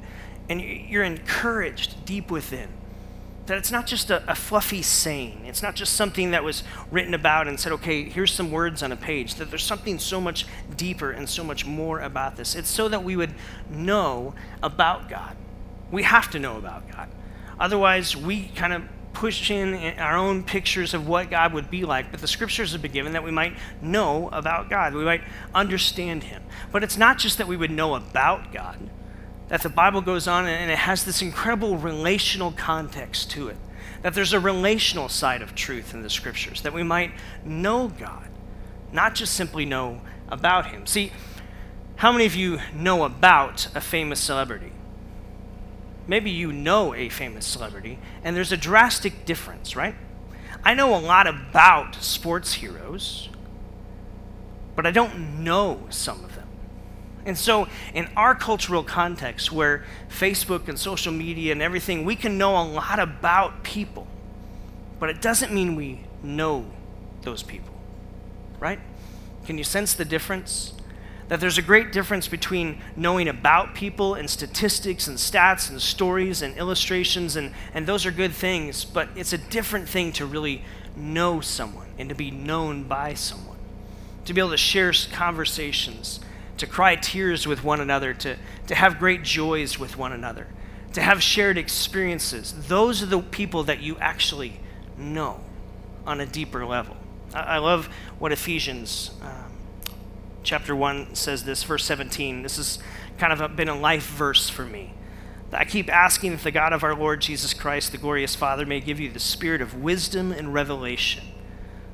and 0.49 0.61
you're 0.61 1.03
encouraged 1.03 2.05
deep 2.05 2.31
within 2.31 2.69
that 3.47 3.57
it's 3.57 3.71
not 3.71 3.87
just 3.87 4.11
a, 4.11 4.29
a, 4.29 4.35
fluffy 4.35 4.81
saying. 4.81 5.45
It's 5.45 5.63
not 5.63 5.75
just 5.75 5.93
something 5.93 6.31
that 6.31 6.43
was 6.43 6.63
written 6.91 7.13
about 7.13 7.47
and 7.47 7.59
said, 7.59 7.71
okay, 7.73 8.03
here's 8.03 8.33
some 8.33 8.51
words 8.51 8.83
on 8.83 8.91
a 8.91 8.95
page. 8.97 9.35
That 9.35 9.49
there's 9.49 9.63
something 9.63 9.99
so 9.99 10.19
much 10.21 10.45
deeper 10.75 11.11
and 11.11 11.27
so 11.29 11.43
much 11.43 11.65
more 11.65 12.01
about 12.01 12.35
this. 12.35 12.55
It's 12.55 12.69
so 12.69 12.89
that 12.89 13.03
we 13.03 13.15
would 13.15 13.33
know 13.69 14.35
about 14.61 15.09
God. 15.09 15.35
We 15.91 16.03
have 16.03 16.29
to 16.31 16.39
know 16.39 16.57
about 16.57 16.91
God. 16.91 17.09
Otherwise, 17.57 18.15
we 18.15 18.49
kind 18.49 18.73
of 18.73 18.83
push 19.13 19.49
in 19.49 19.97
our 19.97 20.15
own 20.15 20.43
pictures 20.43 20.93
of 20.93 21.07
what 21.07 21.29
God 21.29 21.53
would 21.53 21.71
be 21.71 21.85
like. 21.85 22.11
But 22.11 22.19
the 22.19 22.27
scriptures 22.27 22.73
have 22.73 22.81
been 22.81 22.91
given 22.91 23.13
that 23.13 23.23
we 23.23 23.31
might 23.31 23.57
know 23.81 24.29
about 24.31 24.69
God, 24.69 24.93
we 24.93 25.05
might 25.05 25.21
understand 25.55 26.23
Him. 26.23 26.43
But 26.71 26.83
it's 26.83 26.97
not 26.97 27.17
just 27.17 27.37
that 27.37 27.47
we 27.47 27.57
would 27.57 27.71
know 27.71 27.95
about 27.95 28.51
God 28.51 28.77
that 29.49 29.61
the 29.61 29.69
Bible 29.69 30.01
goes 30.01 30.27
on 30.27 30.45
and 30.47 30.71
it 30.71 30.77
has 30.77 31.05
this 31.05 31.21
incredible 31.21 31.77
relational 31.77 32.51
context 32.51 33.31
to 33.31 33.47
it. 33.47 33.57
That 34.01 34.13
there's 34.13 34.33
a 34.33 34.39
relational 34.39 35.09
side 35.09 35.41
of 35.41 35.55
truth 35.55 35.93
in 35.93 36.01
the 36.01 36.09
scriptures, 36.09 36.61
that 36.61 36.73
we 36.73 36.83
might 36.83 37.11
know 37.43 37.87
God, 37.87 38.27
not 38.91 39.15
just 39.15 39.33
simply 39.33 39.65
know 39.65 40.01
about 40.29 40.67
Him. 40.67 40.85
See, 40.85 41.11
how 41.97 42.11
many 42.11 42.25
of 42.25 42.35
you 42.35 42.59
know 42.75 43.03
about 43.03 43.67
a 43.73 43.81
famous 43.81 44.19
celebrity? 44.19 44.71
Maybe 46.07 46.29
you 46.29 46.53
know 46.53 46.93
a 46.93 47.09
famous 47.09 47.45
celebrity, 47.45 47.99
and 48.23 48.35
there's 48.35 48.51
a 48.51 48.57
drastic 48.57 49.25
difference, 49.25 49.75
right? 49.75 49.95
I 50.63 50.73
know 50.73 50.95
a 50.95 50.99
lot 50.99 51.27
about 51.27 51.95
sports 51.95 52.53
heroes, 52.53 53.29
but 54.75 54.85
I 54.85 54.91
don't 54.91 55.43
know 55.43 55.87
some 55.89 56.23
of 56.23 56.35
them. 56.35 56.46
And 57.27 57.37
so, 57.37 57.67
in 57.93 58.07
our 58.15 58.33
cultural 58.33 58.83
context, 58.83 59.51
where 59.51 59.83
Facebook 60.09 60.69
and 60.69 60.79
social 60.79 61.11
media 61.11 61.51
and 61.51 61.61
everything, 61.61 62.05
we 62.05 62.15
can 62.15 62.37
know 62.37 62.55
a 62.55 62.63
lot 62.63 62.99
about 62.99 63.63
people, 63.63 64.07
but 64.97 65.09
it 65.09 65.21
doesn't 65.21 65.53
mean 65.53 65.75
we 65.75 65.99
know 66.23 66.65
those 67.23 67.43
people, 67.43 67.73
right? 68.61 68.79
Can 69.45 69.57
you 69.57 69.65
sense 69.65 69.93
the 69.93 70.05
difference? 70.05 70.73
That 71.27 71.41
there's 71.41 71.57
a 71.57 71.61
great 71.61 71.91
difference 71.91 72.29
between 72.29 72.81
knowing 72.95 73.27
about 73.27 73.75
people 73.75 74.15
and 74.15 74.29
statistics 74.29 75.05
and 75.09 75.17
stats 75.17 75.69
and 75.69 75.81
stories 75.81 76.41
and 76.41 76.57
illustrations, 76.57 77.35
and, 77.35 77.53
and 77.73 77.85
those 77.85 78.05
are 78.05 78.11
good 78.11 78.31
things, 78.31 78.85
but 78.85 79.09
it's 79.17 79.33
a 79.33 79.37
different 79.37 79.89
thing 79.89 80.13
to 80.13 80.25
really 80.25 80.63
know 80.95 81.41
someone 81.41 81.89
and 81.99 82.07
to 82.07 82.15
be 82.15 82.31
known 82.31 82.83
by 82.83 83.15
someone, 83.15 83.57
to 84.23 84.33
be 84.33 84.39
able 84.39 84.51
to 84.51 84.57
share 84.57 84.93
conversations 85.11 86.21
to 86.57 86.67
cry 86.67 86.95
tears 86.95 87.47
with 87.47 87.63
one 87.63 87.79
another, 87.79 88.13
to, 88.13 88.37
to 88.67 88.75
have 88.75 88.99
great 88.99 89.23
joys 89.23 89.79
with 89.79 89.97
one 89.97 90.11
another, 90.11 90.47
to 90.93 91.01
have 91.01 91.21
shared 91.21 91.57
experiences. 91.57 92.53
Those 92.67 93.01
are 93.03 93.07
the 93.07 93.21
people 93.21 93.63
that 93.63 93.79
you 93.79 93.97
actually 93.99 94.59
know 94.97 95.39
on 96.05 96.19
a 96.19 96.25
deeper 96.25 96.65
level. 96.65 96.97
I, 97.33 97.41
I 97.41 97.57
love 97.57 97.87
what 98.19 98.31
Ephesians 98.31 99.11
um, 99.21 99.51
chapter 100.43 100.75
1 100.75 101.15
says 101.15 101.43
this, 101.43 101.63
verse 101.63 101.85
17. 101.85 102.41
This 102.41 102.57
has 102.57 102.79
kind 103.17 103.33
of 103.33 103.41
a, 103.41 103.49
been 103.49 103.69
a 103.69 103.77
life 103.77 104.07
verse 104.07 104.49
for 104.49 104.65
me. 104.65 104.93
I 105.51 105.63
keep 105.63 105.89
asking 105.89 106.33
if 106.33 106.43
the 106.43 106.51
God 106.51 106.73
of 106.73 106.83
our 106.83 106.93
Lord 106.93 107.21
Jesus 107.21 107.53
Christ, 107.53 107.91
the 107.91 107.97
glorious 107.97 108.35
Father, 108.35 108.65
may 108.65 108.81
give 108.81 108.99
you 108.99 109.09
the 109.09 109.19
spirit 109.19 109.61
of 109.61 109.75
wisdom 109.75 110.31
and 110.31 110.53
revelation 110.53 111.23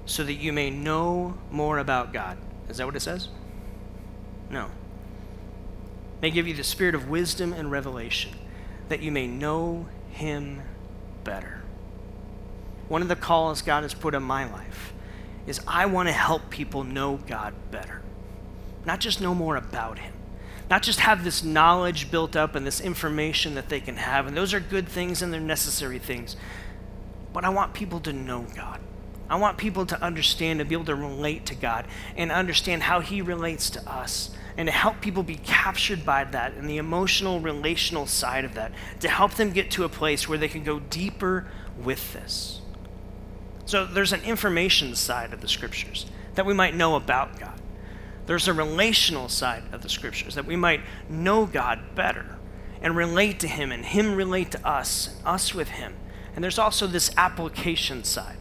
so 0.06 0.24
that 0.24 0.34
you 0.34 0.52
may 0.52 0.70
know 0.70 1.38
more 1.52 1.78
about 1.78 2.14
God. 2.14 2.38
Is 2.68 2.78
that 2.78 2.86
what 2.86 2.96
it 2.96 3.02
says? 3.02 3.30
No. 4.54 4.70
May 6.22 6.30
give 6.30 6.48
you 6.48 6.54
the 6.54 6.64
spirit 6.64 6.94
of 6.94 7.10
wisdom 7.10 7.52
and 7.54 7.72
revelation, 7.72 8.32
that 8.88 9.02
you 9.02 9.12
may 9.12 9.26
know 9.26 9.88
him 10.12 10.62
better. 11.24 11.64
One 12.88 13.02
of 13.02 13.08
the 13.08 13.16
calls 13.16 13.64
God 13.64 13.82
has 13.82 13.96
put 13.96 14.14
in 14.14 14.22
my 14.22 14.50
life 14.50 14.94
is 15.48 15.60
I 15.68 15.88
want 15.88 16.08
to 16.08 16.14
help 16.14 16.52
people 16.52 16.84
know 16.84 17.18
God 17.18 17.56
better. 17.72 18.02
Not 18.86 19.00
just 19.00 19.20
know 19.20 19.34
more 19.34 19.56
about 19.56 20.00
him. 20.00 20.14
Not 20.70 20.84
just 20.84 21.00
have 21.00 21.24
this 21.24 21.44
knowledge 21.44 22.12
built 22.12 22.36
up 22.36 22.54
and 22.56 22.66
this 22.66 22.80
information 22.80 23.56
that 23.56 23.70
they 23.70 23.82
can 23.82 23.98
have, 23.98 24.28
and 24.28 24.38
those 24.38 24.54
are 24.54 24.60
good 24.60 24.88
things 24.88 25.22
and 25.22 25.34
they're 25.34 25.42
necessary 25.42 26.00
things. 26.00 26.38
But 27.34 27.44
I 27.44 27.50
want 27.50 27.74
people 27.74 28.00
to 28.02 28.14
know 28.14 28.46
God. 28.56 28.80
I 29.30 29.36
want 29.36 29.58
people 29.58 29.86
to 29.88 30.02
understand 30.02 30.62
and 30.62 30.70
be 30.70 30.76
able 30.76 30.86
to 30.86 30.96
relate 30.96 31.48
to 31.48 31.56
God 31.56 31.88
and 32.16 32.32
understand 32.32 32.84
how 32.84 33.00
He 33.00 33.22
relates 33.22 33.70
to 33.72 33.92
us 33.92 34.30
and 34.58 34.68
to 34.68 34.72
help 34.72 35.02
people 35.02 35.24
be 35.24 35.36
captured 35.36 36.06
by 36.06 36.24
that 36.26 36.54
and 36.54 36.70
the 36.70 36.78
emotional, 36.78 37.40
relational 37.40 38.06
side 38.06 38.46
of 38.46 38.54
that, 38.54 38.72
to 39.00 39.10
help 39.10 39.34
them 39.36 39.52
get 39.52 39.72
to 39.72 39.84
a 39.84 39.90
place 39.90 40.30
where 40.30 40.38
they 40.38 40.48
can 40.48 40.64
go 40.64 40.80
deeper 40.80 41.48
with 41.82 42.14
this. 42.14 42.62
So 43.66 43.86
there's 43.86 44.14
an 44.14 44.22
information 44.22 44.96
side 44.96 45.34
of 45.34 45.42
the 45.42 45.48
scriptures 45.48 46.06
that 46.36 46.46
we 46.46 46.54
might 46.54 46.76
know 46.76 46.96
about 46.96 47.40
God. 47.40 47.60
There's 48.26 48.48
a 48.48 48.54
relational 48.54 49.30
side 49.30 49.64
of 49.72 49.82
the 49.82 49.90
scriptures 49.90 50.36
that 50.36 50.46
we 50.46 50.56
might 50.56 50.82
know 51.10 51.46
God 51.46 51.96
better 51.96 52.38
and 52.82 52.96
relate 52.96 53.40
to 53.42 53.48
Him 53.48 53.72
and 53.72 53.84
Him 53.84 54.16
relate 54.16 54.52
to 54.52 54.68
us 54.68 55.08
and 55.08 55.28
us 55.28 55.54
with 55.54 55.70
Him. 55.70 55.96
And 56.36 56.44
there's 56.44 56.60
also 56.60 56.88
this 56.88 57.12
application 57.18 58.04
side 58.04 58.38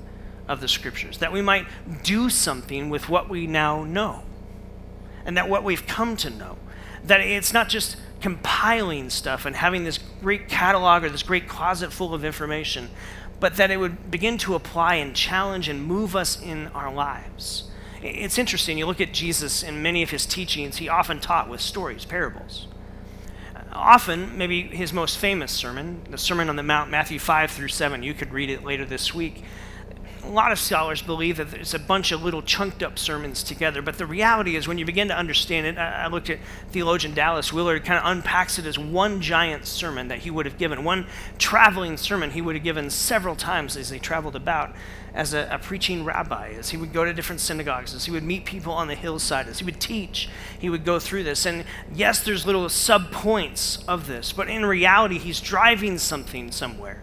of 0.49 0.61
the 0.61 0.69
scriptures 0.69 1.19
that 1.19 1.33
we 1.33 1.43
might 1.43 1.67
do 2.03 2.29
something 2.29 2.91
with 2.91 3.09
what 3.09 3.29
we 3.29 3.47
now 3.47 3.85
know 3.85 4.25
and 5.25 5.37
that 5.37 5.49
what 5.49 5.65
we've 5.65 5.87
come 5.87 6.17
to 6.19 6.31
know. 6.31 6.57
That 7.05 7.21
it's 7.21 7.53
not 7.53 7.69
just 7.69 7.97
compiling 8.21 9.11
stuff 9.11 9.45
and 9.45 9.57
having 9.57 9.85
this 9.85 9.99
great 10.21 10.49
catalog 10.49 11.05
or 11.05 11.11
this 11.11 11.23
great 11.23 11.49
closet 11.49 11.93
full 11.93 12.15
of 12.15 12.25
information, 12.25 12.89
but 13.41 13.57
that 13.57 13.71
it 13.71 13.79
would 13.79 14.11
begin 14.11 14.39
to 14.39 14.55
apply 14.55 14.95
and 14.95 15.15
challenge 15.15 15.69
and 15.69 15.85
move 15.85 16.15
us 16.15 16.41
in 16.41 16.69
our 16.69 16.93
lives. 16.93 17.65
It's 18.01 18.39
interesting, 18.39 18.79
you 18.79 18.87
look 18.87 19.01
at 19.01 19.13
Jesus 19.13 19.63
in 19.63 19.83
many 19.83 20.03
of 20.03 20.11
his 20.11 20.27
teachings, 20.27 20.79
he 20.79 20.89
often 20.89 21.21
taught 21.21 21.49
with 21.49 21.61
stories, 21.61 22.05
parables. 22.05 22.67
Uh, 23.55 23.61
often, 23.73 24.37
maybe 24.37 24.63
his 24.63 24.93
most 24.93 25.19
famous 25.19 25.53
sermon, 25.53 26.03
the 26.11 26.19
Sermon 26.19 26.49
on 26.49 26.57
the 26.57 26.63
Mount, 26.63 26.91
Matthew 26.91 27.19
5 27.19 27.51
through 27.51 27.69
7, 27.69 28.03
you 28.03 28.15
could 28.15 28.33
read 28.33 28.51
it 28.51 28.65
later 28.65 28.85
this 28.85 29.15
week 29.15 29.45
a 30.25 30.29
lot 30.29 30.53
of 30.53 30.59
scholars 30.59 31.03
believe 31.03 31.39
that 31.39 31.53
it's 31.53 31.75
a 31.75 31.79
bunch 31.79 32.13
of 32.13 32.23
little 32.23 32.43
chunked 32.43 32.83
up 32.83 32.99
sermons 32.99 33.43
together, 33.43 33.83
but 33.83 33.99
the 33.99 34.07
reality 34.07 34.55
is 34.55 34.69
when 34.69 34.79
you 34.79 34.85
begin 34.85 35.09
to 35.09 35.17
understand 35.17 35.67
it, 35.67 35.79
I, 35.79 36.07
looked 36.07 36.31
at 36.31 36.39
theologian 36.71 37.13
Dallas 37.13 37.53
Willard, 37.53 37.85
kind 37.85 37.99
of 37.99 38.11
unpacks 38.11 38.59
it 38.59 38.67
as 38.67 38.79
one 38.79 39.21
giant 39.21 39.67
sermon 39.67 40.09
that 40.09 40.21
he 40.21 40.31
would 40.31 40.47
have 40.47 40.59
given, 40.59 40.85
one 40.85 41.07
traveling 41.39 41.97
sermon 41.97 42.31
he 42.31 42.41
would 42.41 42.55
have 42.55 42.63
given 42.63 42.89
several 42.89 43.35
times 43.35 43.77
as 43.77 43.91
he 43.91 43.99
traveled 43.99 44.37
about 44.37 44.75
as 45.13 45.35
a, 45.35 45.49
a, 45.51 45.59
preaching 45.59 46.05
rabbi, 46.05 46.51
as 46.51 46.71
he 46.71 46.77
would 46.77 46.93
go 46.93 47.05
to 47.05 47.13
different 47.13 47.41
synagogues, 47.41 47.93
as 47.93 48.05
he 48.05 48.11
would 48.11 48.23
meet 48.23 48.45
people 48.45 48.73
on 48.73 48.89
the 48.89 48.95
hillside, 48.95 49.49
as 49.49 49.59
he 49.59 49.65
would 49.65 49.81
teach, 49.81 50.29
he 50.59 50.71
would 50.71 50.85
go 50.85 50.99
through 50.99 51.25
this. 51.25 51.45
And 51.45 51.65
yes, 51.93 52.23
there's 52.23 52.47
little 52.47 52.69
sub 52.69 53.11
points 53.11 53.85
of 53.89 54.07
this, 54.07 54.33
but 54.33 54.49
in 54.49 54.65
reality, 54.65 55.19
he's 55.19 55.41
driving 55.41 55.99
something 55.99 56.51
somewhere 56.51 57.03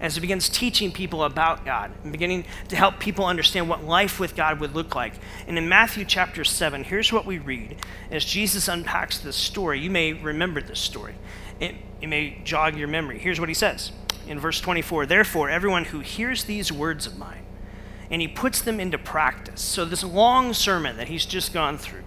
as 0.00 0.14
he 0.14 0.20
begins 0.20 0.48
teaching 0.48 0.92
people 0.92 1.24
about 1.24 1.64
God 1.64 1.92
and 2.02 2.12
beginning 2.12 2.44
to 2.68 2.76
help 2.76 2.98
people 2.98 3.24
understand 3.24 3.68
what 3.68 3.84
life 3.84 4.20
with 4.20 4.36
God 4.36 4.60
would 4.60 4.74
look 4.74 4.94
like. 4.94 5.14
And 5.46 5.58
in 5.58 5.68
Matthew 5.68 6.04
chapter 6.04 6.44
7, 6.44 6.84
here's 6.84 7.12
what 7.12 7.26
we 7.26 7.38
read 7.38 7.76
as 8.10 8.24
Jesus 8.24 8.68
unpacks 8.68 9.18
this 9.18 9.36
story. 9.36 9.80
You 9.80 9.90
may 9.90 10.12
remember 10.12 10.60
this 10.60 10.80
story, 10.80 11.14
it, 11.60 11.74
it 12.00 12.06
may 12.06 12.40
jog 12.44 12.76
your 12.76 12.88
memory. 12.88 13.18
Here's 13.18 13.40
what 13.40 13.48
he 13.48 13.54
says 13.54 13.92
in 14.26 14.38
verse 14.38 14.60
24 14.60 15.06
Therefore, 15.06 15.50
everyone 15.50 15.86
who 15.86 16.00
hears 16.00 16.44
these 16.44 16.70
words 16.70 17.06
of 17.06 17.18
mine 17.18 17.44
and 18.10 18.22
he 18.22 18.28
puts 18.28 18.60
them 18.62 18.80
into 18.80 18.98
practice. 18.98 19.60
So, 19.60 19.84
this 19.84 20.02
long 20.02 20.54
sermon 20.54 20.96
that 20.96 21.08
he's 21.08 21.26
just 21.26 21.52
gone 21.52 21.76
through. 21.76 22.04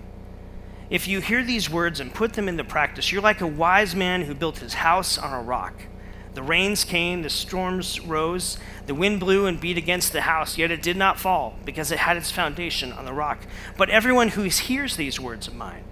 If 0.89 1.07
you 1.07 1.21
hear 1.21 1.43
these 1.43 1.69
words 1.69 1.99
and 1.99 2.13
put 2.13 2.33
them 2.33 2.49
into 2.49 2.63
practice, 2.63 3.11
you're 3.11 3.21
like 3.21 3.41
a 3.41 3.47
wise 3.47 3.95
man 3.95 4.23
who 4.23 4.35
built 4.35 4.57
his 4.57 4.73
house 4.73 5.17
on 5.17 5.31
a 5.31 5.41
rock. 5.41 5.73
The 6.33 6.43
rains 6.43 6.85
came, 6.85 7.23
the 7.23 7.29
storms 7.29 7.99
rose, 7.99 8.57
the 8.85 8.95
wind 8.95 9.19
blew 9.19 9.47
and 9.47 9.59
beat 9.59 9.77
against 9.77 10.13
the 10.13 10.21
house, 10.21 10.57
yet 10.57 10.71
it 10.71 10.81
did 10.81 10.95
not 10.95 11.19
fall, 11.19 11.55
because 11.65 11.91
it 11.91 11.99
had 11.99 12.15
its 12.15 12.31
foundation 12.31 12.93
on 12.93 13.03
the 13.03 13.13
rock. 13.13 13.39
But 13.77 13.89
everyone 13.89 14.29
who 14.29 14.43
hears 14.43 14.95
these 14.95 15.19
words 15.19 15.47
of 15.47 15.55
mine 15.55 15.83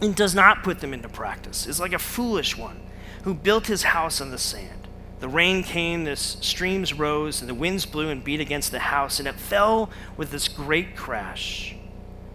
and 0.00 0.16
does 0.16 0.34
not 0.34 0.62
put 0.62 0.80
them 0.80 0.94
into 0.94 1.08
practice 1.08 1.66
is 1.66 1.78
like 1.78 1.92
a 1.92 1.98
foolish 1.98 2.56
one 2.56 2.80
who 3.24 3.34
built 3.34 3.66
his 3.66 3.82
house 3.82 4.20
on 4.20 4.30
the 4.30 4.38
sand. 4.38 4.88
The 5.20 5.28
rain 5.28 5.62
came, 5.62 6.04
the 6.04 6.16
streams 6.16 6.94
rose, 6.94 7.40
and 7.40 7.48
the 7.48 7.54
winds 7.54 7.84
blew 7.86 8.08
and 8.08 8.24
beat 8.24 8.40
against 8.40 8.70
the 8.70 8.78
house, 8.78 9.18
and 9.18 9.28
it 9.28 9.34
fell 9.34 9.90
with 10.16 10.30
this 10.30 10.48
great 10.48 10.96
crash. 10.96 11.74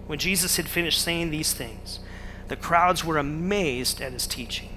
When 0.06 0.20
Jesus 0.20 0.58
had 0.58 0.68
finished 0.68 1.02
saying 1.02 1.32
these 1.32 1.54
things, 1.54 2.00
the 2.48 2.56
crowds 2.56 3.06
were 3.06 3.18
amazed 3.18 4.02
at 4.02 4.14
his 4.14 4.28
teaching 4.28 4.70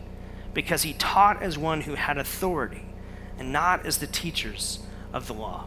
because 0.54 0.82
he 0.82 0.92
taught 0.94 1.42
as 1.42 1.58
one 1.58 1.82
who 1.82 1.94
had 1.94 2.16
authority 2.16 2.86
and 3.38 3.52
not 3.52 3.84
as 3.84 3.98
the 3.98 4.06
teachers 4.06 4.78
of 5.12 5.26
the 5.26 5.34
law. 5.34 5.66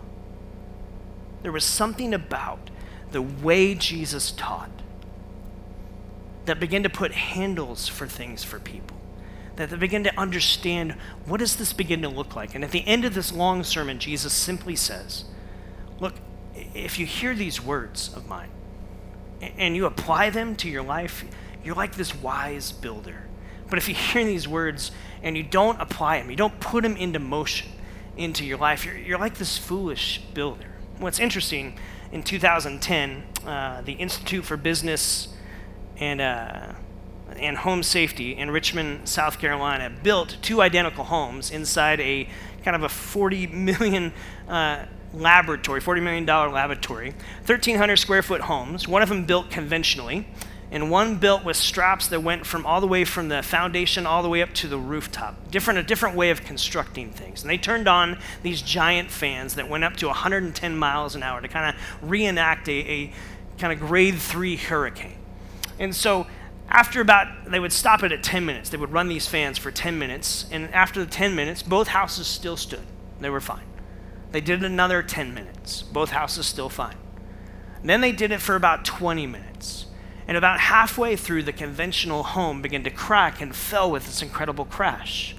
There 1.44 1.52
was 1.52 1.66
something 1.66 2.14
about 2.14 2.70
the 3.12 3.22
way 3.22 3.76
Jesus 3.76 4.32
taught 4.32 4.72
that 6.46 6.60
began 6.60 6.84
to 6.84 6.90
put 6.90 7.12
handles 7.12 7.88
for 7.88 8.08
things 8.08 8.44
for 8.44 8.60
people. 8.60 8.98
That 9.58 9.70
they 9.70 9.78
began 9.78 10.04
to 10.06 10.20
understand 10.20 10.94
what 11.26 11.40
does 11.40 11.58
this 11.58 11.74
begin 11.74 12.02
to 12.04 12.10
look 12.10 12.36
like. 12.36 12.56
And 12.56 12.64
at 12.64 12.72
the 12.72 12.86
end 12.88 13.06
of 13.06 13.14
this 13.14 13.34
long 13.34 13.64
sermon, 13.64 14.00
Jesus 14.00 14.34
simply 14.34 14.76
says, 14.76 15.26
Look, 16.00 16.14
if 16.56 17.00
you 17.00 17.06
hear 17.06 17.36
these 17.36 17.62
words 17.62 18.14
of 18.14 18.28
mine 18.28 18.50
and 19.42 19.76
you 19.76 19.86
apply 19.86 20.30
them 20.30 20.56
to 20.58 20.70
your 20.70 20.84
life, 20.84 21.26
you're 21.64 21.76
like 21.76 21.96
this 21.96 22.16
wise 22.16 22.72
builder 22.72 23.28
but 23.70 23.78
if 23.78 23.88
you 23.88 23.96
hear 23.96 24.24
these 24.24 24.48
words 24.48 24.92
and 25.22 25.36
you 25.36 25.44
don't 25.44 25.80
apply 25.82 26.20
them, 26.20 26.30
you 26.30 26.38
don't 26.38 26.60
put 26.60 26.84
them 26.84 26.96
into 26.96 27.20
motion 27.20 27.70
into 28.16 28.44
your 28.44 28.58
life, 28.58 28.86
you're, 28.86 28.98
you're 28.98 29.20
like 29.20 29.36
this 29.36 29.58
foolish 29.58 30.22
builder. 30.34 30.68
What's 30.98 31.20
interesting, 31.20 31.78
in 32.12 32.24
2010, 32.24 33.24
uh, 33.46 33.82
the 33.82 33.94
Institute 33.94 34.44
for 34.44 34.58
Business 34.58 35.28
and, 35.98 36.22
uh, 36.22 36.74
and 37.36 37.58
Home 37.58 37.84
Safety 37.84 38.36
in 38.36 38.50
Richmond, 38.50 39.08
South 39.08 39.40
Carolina, 39.40 39.92
built 40.02 40.38
two 40.42 40.62
identical 40.62 41.04
homes 41.04 41.52
inside 41.52 42.00
a 42.00 42.28
kind 42.64 42.76
of 42.76 42.84
a 42.84 42.90
40 42.90 43.48
million 43.48 44.14
uh, 44.48 44.86
laboratory, 45.14 45.82
$40 45.82 46.02
million 46.02 46.26
laboratory, 46.26 47.12
1,300 47.46 47.98
square 47.98 48.24
foot 48.24 48.42
homes, 48.42 48.88
one 48.88 49.02
of 49.02 49.10
them 49.10 49.26
built 49.26 49.50
conventionally 49.50 50.28
and 50.70 50.92
one 50.92 51.16
built 51.16 51.46
with 51.46 51.56
straps 51.56 52.08
that 52.10 52.22
went 52.22 52.46
from 52.46 52.66
all 52.66 52.82
the 52.82 52.88
way 52.88 53.06
from 53.06 53.30
the 53.30 53.42
foundation 53.42 54.06
all 54.06 54.22
the 54.22 54.30
way 54.30 54.42
up 54.42 54.54
to 54.54 54.68
the 54.68 54.78
rooftop. 54.78 55.50
Different, 55.50 55.80
a 55.80 55.84
different 55.84 56.16
way 56.16 56.30
of 56.30 56.44
constructing 56.44 57.10
things. 57.10 57.42
And 57.42 57.50
they 57.50 57.58
turned 57.58 57.88
on 57.88 58.20
these 58.44 58.62
giant 58.62 59.10
fans 59.10 59.56
that 59.56 59.70
went 59.70 59.86
up 59.86 59.96
to 59.98 60.08
110 60.08 60.78
miles 60.78 61.16
an 61.16 61.24
hour 61.24 61.40
to 61.40 61.48
kind 61.48 61.74
of 61.74 62.10
reenact 62.10 62.68
a, 62.68 62.72
a 62.72 63.14
kind 63.58 63.72
of 63.72 63.80
grade 63.80 64.16
three 64.16 64.58
hurricane. 64.58 65.18
And 65.80 65.96
so 65.96 66.28
after 66.68 67.00
about, 67.00 67.50
they 67.50 67.62
would 67.62 67.72
stop 67.72 68.04
it 68.04 68.12
at 68.12 68.22
10 68.22 68.46
minutes. 68.46 68.70
They 68.70 68.78
would 68.78 68.92
run 68.92 69.08
these 69.08 69.26
fans 69.26 69.58
for 69.58 69.72
10 69.72 69.98
minutes. 69.98 70.46
And 70.52 70.74
after 70.74 71.00
the 71.04 71.10
10 71.10 71.34
minutes, 71.34 71.64
both 71.64 71.88
houses 71.88 72.28
still 72.28 72.58
stood. 72.58 72.84
They 73.22 73.30
were 73.30 73.40
fine. 73.40 73.64
They 74.32 74.42
did 74.42 74.66
another 74.66 75.02
10 75.02 75.34
minutes. 75.34 75.82
Both 75.82 76.10
houses 76.10 76.46
still 76.46 76.68
fine. 76.68 76.98
And 77.80 77.90
then 77.90 78.02
they 78.02 78.12
did 78.12 78.32
it 78.32 78.42
for 78.42 78.56
about 78.56 78.84
20 78.84 79.26
minutes 79.28 79.87
and 80.28 80.36
about 80.36 80.60
halfway 80.60 81.16
through, 81.16 81.44
the 81.44 81.54
conventional 81.54 82.24
home 82.24 82.62
began 82.62 82.84
to 82.84 82.90
crack 82.90 83.42
and 83.42 83.56
fell 83.56 83.90
with 83.90 84.06
this 84.06 84.22
incredible 84.22 84.66
crash. 84.66 85.36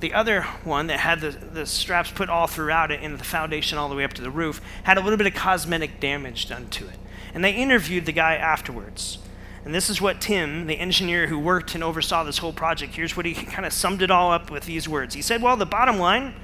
The 0.00 0.14
other 0.14 0.42
one 0.64 0.86
that 0.86 1.00
had 1.00 1.20
the, 1.20 1.30
the 1.30 1.66
straps 1.66 2.10
put 2.10 2.30
all 2.30 2.46
throughout 2.46 2.90
it 2.90 3.00
and 3.02 3.18
the 3.18 3.24
foundation 3.24 3.76
all 3.76 3.88
the 3.88 3.94
way 3.94 4.04
up 4.04 4.14
to 4.14 4.22
the 4.22 4.30
roof 4.30 4.60
had 4.84 4.96
a 4.96 5.00
little 5.00 5.18
bit 5.18 5.26
of 5.26 5.34
cosmetic 5.34 6.00
damage 6.00 6.48
done 6.48 6.68
to 6.70 6.88
it. 6.88 6.96
And 7.34 7.44
they 7.44 7.52
interviewed 7.52 8.06
the 8.06 8.12
guy 8.12 8.34
afterwards. 8.36 9.18
And 9.64 9.74
this 9.74 9.88
is 9.88 10.00
what 10.00 10.20
Tim, 10.20 10.66
the 10.66 10.78
engineer 10.78 11.26
who 11.26 11.38
worked 11.38 11.74
and 11.74 11.82
oversaw 11.82 12.22
this 12.22 12.38
whole 12.38 12.52
project, 12.52 12.94
here's 12.94 13.16
what 13.16 13.26
he 13.26 13.34
kind 13.34 13.64
of 13.64 13.72
summed 13.72 14.02
it 14.02 14.10
all 14.10 14.30
up 14.30 14.50
with 14.50 14.64
these 14.64 14.88
words. 14.88 15.14
He 15.14 15.22
said, 15.22 15.42
Well, 15.42 15.56
the 15.56 15.66
bottom 15.66 15.98
line 15.98 16.34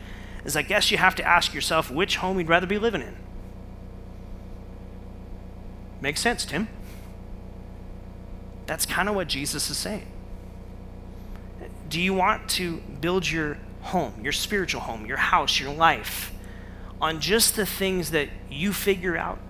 is 0.44 0.56
I 0.56 0.62
guess 0.62 0.90
you 0.90 0.96
have 0.96 1.14
to 1.16 1.24
ask 1.24 1.52
yourself 1.52 1.90
which 1.90 2.16
home 2.16 2.38
you'd 2.38 2.48
rather 2.48 2.66
be 2.66 2.78
living 2.78 3.02
in. 3.02 3.16
Makes 6.00 6.20
sense, 6.20 6.46
Tim. 6.46 6.68
That's 8.70 8.86
kind 8.86 9.08
of 9.08 9.16
what 9.16 9.26
Jesus 9.26 9.68
is 9.68 9.76
saying. 9.76 10.06
Do 11.88 12.00
you 12.00 12.14
want 12.14 12.48
to 12.50 12.76
build 13.00 13.28
your 13.28 13.58
home, 13.80 14.14
your 14.22 14.30
spiritual 14.30 14.82
home, 14.82 15.06
your 15.06 15.16
house, 15.16 15.58
your 15.58 15.74
life 15.74 16.32
on 17.00 17.18
just 17.18 17.56
the 17.56 17.66
things 17.66 18.12
that 18.12 18.28
you 18.48 18.72
figure 18.72 19.16
out? 19.16 19.40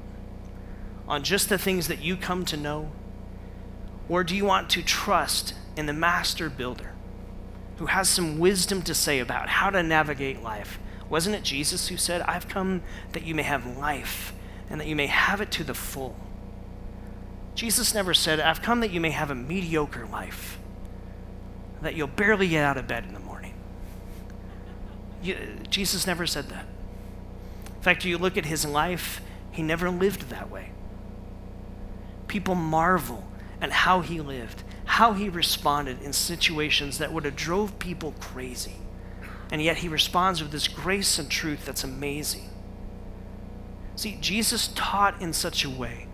On 1.07 1.23
just 1.23 1.51
the 1.51 1.59
things 1.59 1.87
that 1.89 2.01
you 2.01 2.17
come 2.17 2.47
to 2.47 2.57
know? 2.57 2.93
Or 4.09 4.25
do 4.25 4.35
you 4.35 4.47
want 4.47 4.71
to 4.71 4.83
trust 4.83 5.53
in 5.77 5.85
the 5.85 5.93
master 5.93 6.49
builder 6.49 6.95
who 7.77 7.85
has 7.85 8.09
some 8.09 8.39
wisdom 8.39 8.81
to 8.81 8.95
say 8.95 9.19
about 9.19 9.51
how 9.51 9.69
to 9.69 9.83
navigate 9.83 10.43
life? 10.43 10.79
Wasn't 11.11 11.37
it 11.37 11.43
Jesus 11.43 11.89
who 11.89 11.99
said, 11.99 12.23
I've 12.23 12.49
come 12.49 12.81
that 13.13 13.25
you 13.25 13.35
may 13.35 13.43
have 13.43 13.77
life 13.77 14.33
and 14.71 14.81
that 14.81 14.87
you 14.87 14.97
may 14.97 15.09
have 15.09 15.43
it 15.43 15.51
to 15.51 15.63
the 15.63 15.75
full? 15.75 16.17
Jesus 17.55 17.95
never 17.95 18.15
said, 18.15 18.41
I've 18.41 18.63
come 18.63 18.81
that 18.81 18.91
you 18.91 19.01
may 19.01 19.11
have 19.11 19.31
a 19.31 19.35
mediocre 19.35 20.07
life, 20.07 20.59
that 21.83 21.95
you'll 21.95 22.07
barely 22.07 22.49
get 22.49 22.65
out 22.65 22.77
of 22.77 22.87
bed 22.87 23.05
in 23.05 23.13
the 23.13 23.21
morning. 23.21 23.55
You, 25.23 25.37
Jesus 25.69 26.07
never 26.07 26.27
said 26.27 26.49
that. 26.49 26.67
In 27.67 27.83
fact, 27.83 28.05
you 28.05 28.19
look 28.19 28.37
at 28.37 28.47
his 28.47 28.65
life 28.65 29.21
He 29.51 29.63
never 29.63 29.91
lived 29.91 30.31
that 30.31 30.51
way. 30.51 30.71
People 32.29 32.55
marvel 32.55 33.27
at 33.61 33.73
how 33.73 34.01
he 34.01 34.21
lived, 34.21 34.63
how 34.85 35.13
he 35.13 35.29
responded 35.29 36.01
in 36.03 36.13
situations 36.13 36.99
that 36.99 37.13
would 37.13 37.25
have 37.25 37.37
drove 37.37 37.79
people 37.79 38.15
crazy. 38.21 38.77
And 39.51 39.61
yet 39.61 39.79
he 39.79 39.89
responds 39.89 40.41
with 40.41 40.53
this 40.53 40.69
grace 40.69 41.19
and 41.19 41.29
truth 41.29 41.67
that's 41.67 41.85
amazing. 41.85 42.49
See, 43.97 44.17
Jesus 44.21 44.69
taught 44.69 45.21
in 45.21 45.33
such 45.33 45.65
a 45.65 45.71
way 45.71 46.07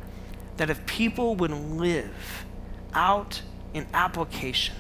that 0.57 0.71
if 0.71 0.85
people 0.87 1.37
would 1.37 1.51
live 1.51 2.45
out 2.95 3.43
in 3.75 3.87
application, 3.93 4.75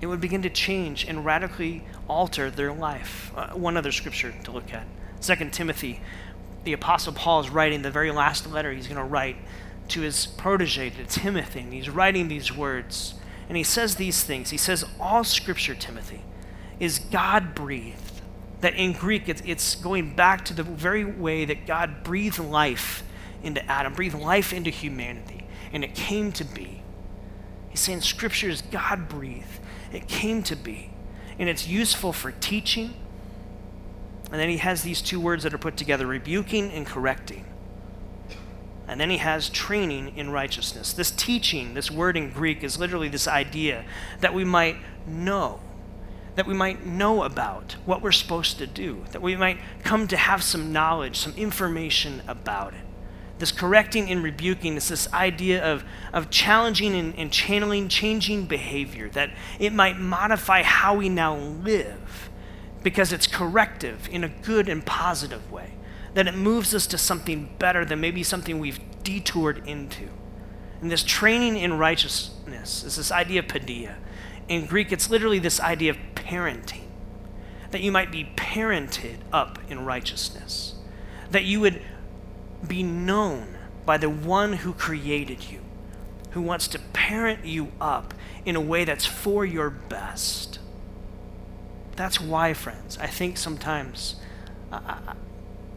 it 0.00 0.06
would 0.06 0.20
begin 0.20 0.42
to 0.42 0.50
change 0.50 1.04
and 1.06 1.24
radically 1.24 1.84
alter 2.08 2.50
their 2.50 2.72
life. 2.72 3.32
Uh, 3.36 3.50
one 3.50 3.76
other 3.76 3.92
scripture 3.92 4.34
to 4.44 4.50
look 4.50 4.72
at 4.72 4.86
2 5.20 5.50
Timothy. 5.50 6.00
The 6.64 6.72
Apostle 6.72 7.12
Paul 7.12 7.40
is 7.40 7.50
writing 7.50 7.82
the 7.82 7.90
very 7.90 8.10
last 8.10 8.50
letter 8.50 8.72
he's 8.72 8.86
going 8.86 8.98
to 8.98 9.04
write 9.04 9.36
to 9.88 10.00
his 10.02 10.26
protege, 10.26 10.90
to 10.90 11.04
Timothy. 11.04 11.60
And 11.60 11.72
he's 11.72 11.90
writing 11.90 12.28
these 12.28 12.54
words. 12.54 13.14
And 13.48 13.56
he 13.56 13.64
says 13.64 13.96
these 13.96 14.22
things. 14.22 14.50
He 14.50 14.56
says, 14.56 14.84
All 14.98 15.24
scripture, 15.24 15.74
Timothy, 15.74 16.22
is 16.78 16.98
God 16.98 17.54
breathed. 17.54 18.22
That 18.60 18.74
in 18.74 18.92
Greek, 18.92 19.28
it's, 19.28 19.42
it's 19.44 19.74
going 19.74 20.14
back 20.14 20.44
to 20.46 20.54
the 20.54 20.62
very 20.62 21.04
way 21.04 21.44
that 21.46 21.66
God 21.66 22.04
breathed 22.04 22.38
life 22.38 23.02
into 23.42 23.64
Adam, 23.70 23.94
breathed 23.94 24.18
life 24.18 24.52
into 24.52 24.70
humanity, 24.70 25.46
and 25.72 25.84
it 25.84 25.94
came 25.94 26.32
to 26.32 26.44
be. 26.44 26.82
He's 27.70 27.80
saying 27.80 28.00
scripture 28.00 28.48
is 28.48 28.62
God 28.62 29.08
breathed. 29.08 29.60
It 29.92 30.08
came 30.08 30.42
to 30.44 30.56
be. 30.56 30.90
And 31.38 31.48
it's 31.48 31.66
useful 31.66 32.12
for 32.12 32.32
teaching. 32.32 32.94
And 34.30 34.40
then 34.40 34.48
he 34.48 34.58
has 34.58 34.82
these 34.82 35.00
two 35.00 35.20
words 35.20 35.44
that 35.44 35.54
are 35.54 35.58
put 35.58 35.76
together 35.76 36.06
rebuking 36.06 36.70
and 36.70 36.86
correcting. 36.86 37.44
And 38.86 39.00
then 39.00 39.08
he 39.08 39.18
has 39.18 39.48
training 39.48 40.16
in 40.16 40.30
righteousness. 40.30 40.92
This 40.92 41.12
teaching, 41.12 41.74
this 41.74 41.90
word 41.90 42.16
in 42.16 42.30
Greek, 42.30 42.64
is 42.64 42.78
literally 42.78 43.08
this 43.08 43.28
idea 43.28 43.84
that 44.18 44.34
we 44.34 44.44
might 44.44 44.76
know, 45.06 45.60
that 46.34 46.46
we 46.46 46.54
might 46.54 46.84
know 46.84 47.22
about 47.22 47.76
what 47.86 48.02
we're 48.02 48.10
supposed 48.10 48.58
to 48.58 48.66
do, 48.66 49.04
that 49.12 49.22
we 49.22 49.36
might 49.36 49.58
come 49.84 50.08
to 50.08 50.16
have 50.16 50.42
some 50.42 50.72
knowledge, 50.72 51.16
some 51.16 51.34
information 51.36 52.20
about 52.26 52.74
it. 52.74 52.80
This 53.40 53.52
correcting 53.52 54.10
and 54.10 54.22
rebuking 54.22 54.76
is 54.76 54.88
this 54.90 55.10
idea 55.14 55.64
of, 55.64 55.82
of 56.12 56.28
challenging 56.28 56.94
and, 56.94 57.14
and 57.16 57.32
channeling, 57.32 57.88
changing 57.88 58.44
behavior, 58.44 59.08
that 59.10 59.30
it 59.58 59.72
might 59.72 59.98
modify 59.98 60.62
how 60.62 60.96
we 60.96 61.08
now 61.08 61.36
live 61.36 62.28
because 62.82 63.14
it's 63.14 63.26
corrective 63.26 64.10
in 64.12 64.24
a 64.24 64.28
good 64.28 64.68
and 64.68 64.84
positive 64.84 65.50
way, 65.50 65.72
that 66.12 66.26
it 66.26 66.34
moves 66.34 66.74
us 66.74 66.86
to 66.88 66.98
something 66.98 67.48
better 67.58 67.82
than 67.82 67.98
maybe 67.98 68.22
something 68.22 68.58
we've 68.58 68.78
detoured 69.02 69.66
into. 69.66 70.10
And 70.82 70.90
this 70.90 71.02
training 71.02 71.56
in 71.56 71.78
righteousness 71.78 72.84
is 72.84 72.96
this 72.96 73.10
idea 73.10 73.40
of 73.40 73.46
paideia. 73.46 73.94
In 74.48 74.66
Greek, 74.66 74.92
it's 74.92 75.08
literally 75.08 75.38
this 75.38 75.60
idea 75.60 75.92
of 75.92 75.98
parenting, 76.14 76.88
that 77.70 77.80
you 77.80 77.90
might 77.90 78.12
be 78.12 78.32
parented 78.36 79.20
up 79.32 79.58
in 79.70 79.86
righteousness, 79.86 80.74
that 81.30 81.44
you 81.44 81.60
would 81.60 81.80
be 82.66 82.82
known 82.82 83.56
by 83.86 83.96
the 83.96 84.10
one 84.10 84.52
who 84.52 84.72
created 84.72 85.50
you, 85.50 85.60
who 86.30 86.42
wants 86.42 86.68
to 86.68 86.78
parent 86.78 87.44
you 87.44 87.72
up 87.80 88.14
in 88.44 88.56
a 88.56 88.60
way 88.60 88.84
that's 88.84 89.06
for 89.06 89.44
your 89.44 89.70
best. 89.70 90.58
That's 91.96 92.20
why, 92.20 92.54
friends, 92.54 92.98
I 92.98 93.06
think 93.06 93.36
sometimes 93.36 94.16
uh, 94.72 95.14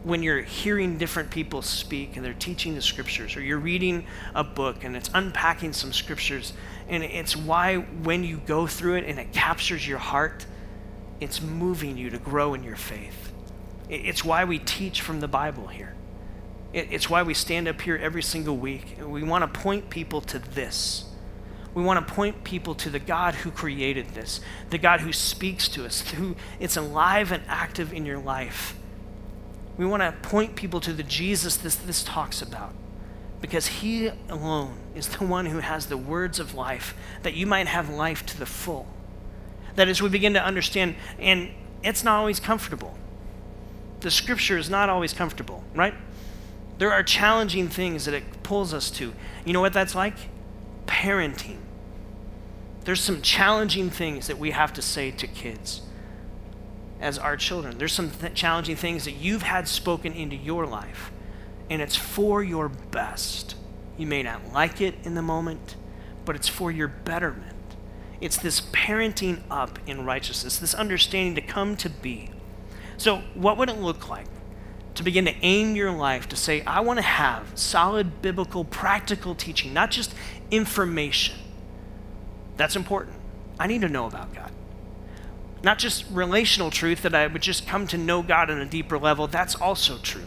when 0.04 0.22
you're 0.22 0.42
hearing 0.42 0.98
different 0.98 1.30
people 1.30 1.62
speak 1.62 2.16
and 2.16 2.24
they're 2.24 2.34
teaching 2.34 2.74
the 2.74 2.82
scriptures, 2.82 3.36
or 3.36 3.40
you're 3.40 3.58
reading 3.58 4.06
a 4.34 4.44
book 4.44 4.84
and 4.84 4.96
it's 4.96 5.10
unpacking 5.12 5.72
some 5.72 5.92
scriptures, 5.92 6.52
and 6.88 7.02
it's 7.02 7.34
why 7.34 7.76
when 7.76 8.22
you 8.22 8.36
go 8.46 8.66
through 8.66 8.96
it 8.96 9.04
and 9.04 9.18
it 9.18 9.32
captures 9.32 9.86
your 9.88 9.98
heart, 9.98 10.46
it's 11.20 11.40
moving 11.40 11.96
you 11.96 12.10
to 12.10 12.18
grow 12.18 12.54
in 12.54 12.62
your 12.62 12.76
faith. 12.76 13.32
It's 13.88 14.24
why 14.24 14.44
we 14.44 14.58
teach 14.58 15.00
from 15.00 15.20
the 15.20 15.28
Bible 15.28 15.66
here. 15.66 15.94
It's 16.74 17.08
why 17.08 17.22
we 17.22 17.34
stand 17.34 17.68
up 17.68 17.80
here 17.80 17.96
every 17.96 18.22
single 18.22 18.56
week. 18.56 18.96
We 19.00 19.22
want 19.22 19.42
to 19.42 19.60
point 19.60 19.90
people 19.90 20.20
to 20.22 20.40
this. 20.40 21.04
We 21.72 21.84
want 21.84 22.06
to 22.06 22.14
point 22.14 22.42
people 22.42 22.74
to 22.76 22.90
the 22.90 22.98
God 22.98 23.36
who 23.36 23.52
created 23.52 24.08
this, 24.14 24.40
the 24.70 24.78
God 24.78 25.00
who 25.00 25.12
speaks 25.12 25.68
to 25.68 25.84
us, 25.84 26.00
who 26.10 26.34
it's 26.58 26.76
alive 26.76 27.30
and 27.30 27.44
active 27.46 27.92
in 27.92 28.04
your 28.04 28.18
life. 28.18 28.76
We 29.76 29.86
want 29.86 30.02
to 30.02 30.28
point 30.28 30.56
people 30.56 30.80
to 30.80 30.92
the 30.92 31.04
Jesus 31.04 31.56
this, 31.56 31.76
this 31.76 32.02
talks 32.02 32.42
about 32.42 32.74
because 33.40 33.66
he 33.66 34.10
alone 34.28 34.74
is 34.96 35.08
the 35.08 35.24
one 35.24 35.46
who 35.46 35.58
has 35.58 35.86
the 35.86 35.96
words 35.96 36.40
of 36.40 36.54
life 36.54 36.96
that 37.22 37.34
you 37.34 37.46
might 37.46 37.68
have 37.68 37.88
life 37.88 38.26
to 38.26 38.38
the 38.38 38.46
full. 38.46 38.86
That 39.76 39.86
as 39.88 40.02
we 40.02 40.08
begin 40.08 40.34
to 40.34 40.44
understand, 40.44 40.96
and 41.18 41.50
it's 41.84 42.02
not 42.02 42.18
always 42.18 42.40
comfortable. 42.40 42.96
The 44.00 44.10
scripture 44.10 44.58
is 44.58 44.70
not 44.70 44.88
always 44.88 45.12
comfortable, 45.12 45.62
right? 45.74 45.94
There 46.78 46.92
are 46.92 47.02
challenging 47.02 47.68
things 47.68 48.04
that 48.04 48.14
it 48.14 48.42
pulls 48.42 48.74
us 48.74 48.90
to. 48.92 49.12
You 49.44 49.52
know 49.52 49.60
what 49.60 49.72
that's 49.72 49.94
like? 49.94 50.14
Parenting. 50.86 51.58
There's 52.84 53.00
some 53.00 53.22
challenging 53.22 53.90
things 53.90 54.26
that 54.26 54.38
we 54.38 54.50
have 54.50 54.72
to 54.74 54.82
say 54.82 55.10
to 55.12 55.26
kids 55.26 55.82
as 57.00 57.18
our 57.18 57.36
children. 57.36 57.78
There's 57.78 57.92
some 57.92 58.10
th- 58.10 58.34
challenging 58.34 58.76
things 58.76 59.04
that 59.04 59.12
you've 59.12 59.42
had 59.42 59.68
spoken 59.68 60.12
into 60.12 60.36
your 60.36 60.66
life, 60.66 61.10
and 61.70 61.80
it's 61.80 61.96
for 61.96 62.42
your 62.42 62.68
best. 62.68 63.56
You 63.96 64.06
may 64.06 64.22
not 64.22 64.52
like 64.52 64.80
it 64.80 64.94
in 65.04 65.14
the 65.14 65.22
moment, 65.22 65.76
but 66.24 66.36
it's 66.36 66.48
for 66.48 66.70
your 66.70 66.88
betterment. 66.88 67.52
It's 68.20 68.36
this 68.36 68.60
parenting 68.60 69.42
up 69.50 69.78
in 69.86 70.04
righteousness, 70.04 70.58
this 70.58 70.74
understanding 70.74 71.34
to 71.34 71.40
come 71.40 71.76
to 71.76 71.88
be. 71.88 72.30
So, 72.96 73.22
what 73.34 73.56
would 73.58 73.68
it 73.68 73.78
look 73.78 74.08
like 74.08 74.26
to 74.94 75.02
begin 75.02 75.24
to 75.24 75.34
aim 75.42 75.74
your 75.74 75.90
life 75.90 76.28
to 76.28 76.36
say, 76.36 76.62
I 76.62 76.80
want 76.80 76.98
to 76.98 77.02
have 77.02 77.58
solid 77.58 78.22
biblical, 78.22 78.64
practical 78.64 79.34
teaching, 79.34 79.72
not 79.72 79.90
just 79.90 80.14
information. 80.50 81.36
That's 82.56 82.76
important. 82.76 83.16
I 83.58 83.66
need 83.66 83.80
to 83.80 83.88
know 83.88 84.06
about 84.06 84.34
God. 84.34 84.50
Not 85.62 85.78
just 85.78 86.04
relational 86.10 86.70
truth 86.70 87.02
that 87.02 87.14
I 87.14 87.26
would 87.26 87.42
just 87.42 87.66
come 87.66 87.86
to 87.88 87.98
know 87.98 88.22
God 88.22 88.50
on 88.50 88.60
a 88.60 88.66
deeper 88.66 88.98
level, 88.98 89.26
that's 89.26 89.54
also 89.54 89.98
true. 89.98 90.26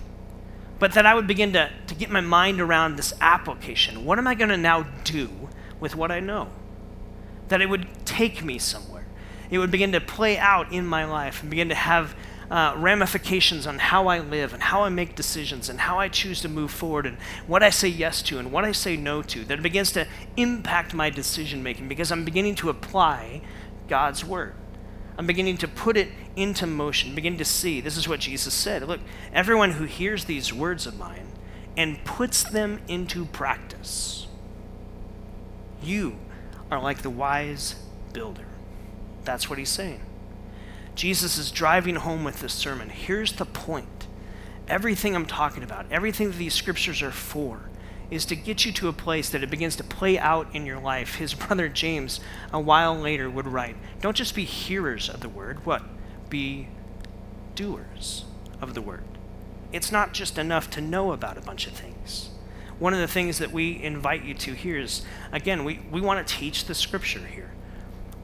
But 0.80 0.94
that 0.94 1.06
I 1.06 1.16
would 1.16 1.28
begin 1.28 1.54
to, 1.54 1.72
to 1.88 1.96
get 1.96 2.10
my 2.10 2.22
mind 2.22 2.60
around 2.60 2.96
this 2.96 3.14
application. 3.22 4.04
What 4.04 4.18
am 4.20 4.28
I 4.28 4.36
going 4.36 4.50
to 4.50 4.58
now 4.58 4.84
do 5.04 5.30
with 5.80 5.96
what 5.96 6.12
I 6.12 6.20
know? 6.20 6.50
That 7.48 7.62
it 7.62 7.70
would 7.70 7.88
take 8.06 8.44
me 8.44 8.58
somewhere. 8.58 9.06
It 9.50 9.60
would 9.60 9.72
begin 9.72 9.94
to 9.94 10.02
play 10.02 10.38
out 10.38 10.72
in 10.74 10.86
my 10.86 11.06
life 11.06 11.42
and 11.42 11.50
begin 11.50 11.70
to 11.70 11.76
have 11.76 12.16
uh, 12.50 12.74
ramifications 12.78 13.68
on 13.68 13.80
how 13.80 14.08
I 14.08 14.20
live 14.20 14.54
and 14.54 14.64
how 14.64 14.84
I 14.84 14.90
make 14.90 15.16
decisions 15.16 15.70
and 15.70 15.82
how 15.82 16.00
I 16.00 16.08
choose 16.08 16.42
to 16.42 16.50
move 16.50 16.72
forward 16.72 17.06
and 17.06 17.18
what 17.46 17.62
I 17.62 17.70
say 17.70 17.88
yes 17.90 18.22
to 18.24 18.40
and 18.40 18.52
what 18.52 18.64
I 18.64 18.72
say 18.72 18.96
no 18.96 19.22
to, 19.24 19.44
that 19.46 19.60
it 19.60 19.64
begins 19.64 19.92
to 19.94 20.08
impact 20.38 20.94
my 20.94 21.10
decision 21.10 21.62
making 21.62 21.88
because 21.88 22.12
I'm 22.12 22.24
beginning 22.24 22.56
to 22.56 22.70
apply 22.70 23.42
God's 23.88 24.24
word. 24.24 24.54
I'm 25.18 25.28
beginning 25.28 25.58
to 25.58 25.68
put 25.68 25.98
it 25.98 26.10
into 26.36 26.68
motion, 26.68 27.16
beginning 27.16 27.40
to 27.40 27.46
see. 27.46 27.82
This 27.82 27.98
is 27.98 28.08
what 28.08 28.20
Jesus 28.20 28.54
said. 28.54 28.84
Look, 28.84 29.02
everyone 29.34 29.72
who 29.72 29.86
hears 29.86 30.26
these 30.26 30.54
words 30.54 30.86
of 30.86 30.98
mine 30.98 31.32
and 31.76 32.04
puts 32.06 32.44
them 32.44 32.80
into 32.88 33.26
practice, 33.26 34.28
you 35.82 36.18
are 36.70 36.80
like 36.80 37.02
the 37.02 37.10
wise 37.10 37.76
builder. 38.14 38.46
That's 39.24 39.50
what 39.50 39.60
he's 39.60 39.70
saying. 39.70 40.02
Jesus 40.98 41.38
is 41.38 41.52
driving 41.52 41.96
home 41.96 42.24
with 42.24 42.42
this 42.42 42.54
sermon. 42.54 42.90
Here's 42.90 43.34
the 43.34 43.46
point 43.46 44.08
everything 44.68 45.16
I'm 45.16 45.28
talking 45.28 45.64
about, 45.64 45.86
everything 45.92 46.32
that 46.32 46.38
these 46.38 46.56
scriptures 46.56 47.04
are 47.04 47.12
for, 47.12 47.70
is 48.10 48.26
to 48.26 48.36
get 48.36 48.66
you 48.66 48.72
to 48.74 48.88
a 48.88 48.94
place 48.94 49.30
that 49.30 49.44
it 49.44 49.52
begins 49.52 49.76
to 49.76 49.84
play 49.84 50.18
out 50.18 50.54
in 50.56 50.66
your 50.66 50.80
life. 50.80 51.16
His 51.16 51.34
brother 51.36 51.70
James, 51.70 52.20
a 52.52 52.60
while 52.60 52.96
later, 52.96 53.30
would 53.30 53.48
write 53.48 53.78
Don't 54.02 54.18
just 54.18 54.34
be 54.34 54.44
hearers 54.44 55.08
of 55.08 55.22
the 55.22 55.30
word, 55.30 55.64
what? 55.68 55.84
Be 56.30 56.68
doers 57.54 58.26
of 58.60 58.74
the 58.74 58.82
word. 58.82 59.04
It's 59.72 59.92
not 59.92 60.14
just 60.14 60.40
enough 60.40 60.68
to 60.72 60.82
know 60.82 61.12
about 61.12 61.38
a 61.38 61.42
bunch 61.42 61.68
of 61.68 61.74
things. 61.74 62.32
One 62.80 62.94
of 62.94 63.00
the 63.00 63.08
things 63.08 63.38
that 63.38 63.52
we 63.52 63.84
invite 63.84 64.24
you 64.24 64.34
to 64.34 64.54
here 64.54 64.80
is, 64.80 65.04
again, 65.32 65.64
we, 65.64 65.80
we 65.92 66.02
want 66.02 66.26
to 66.26 66.36
teach 66.36 66.66
the 66.66 66.74
scripture 66.74 67.26
here. 67.26 67.52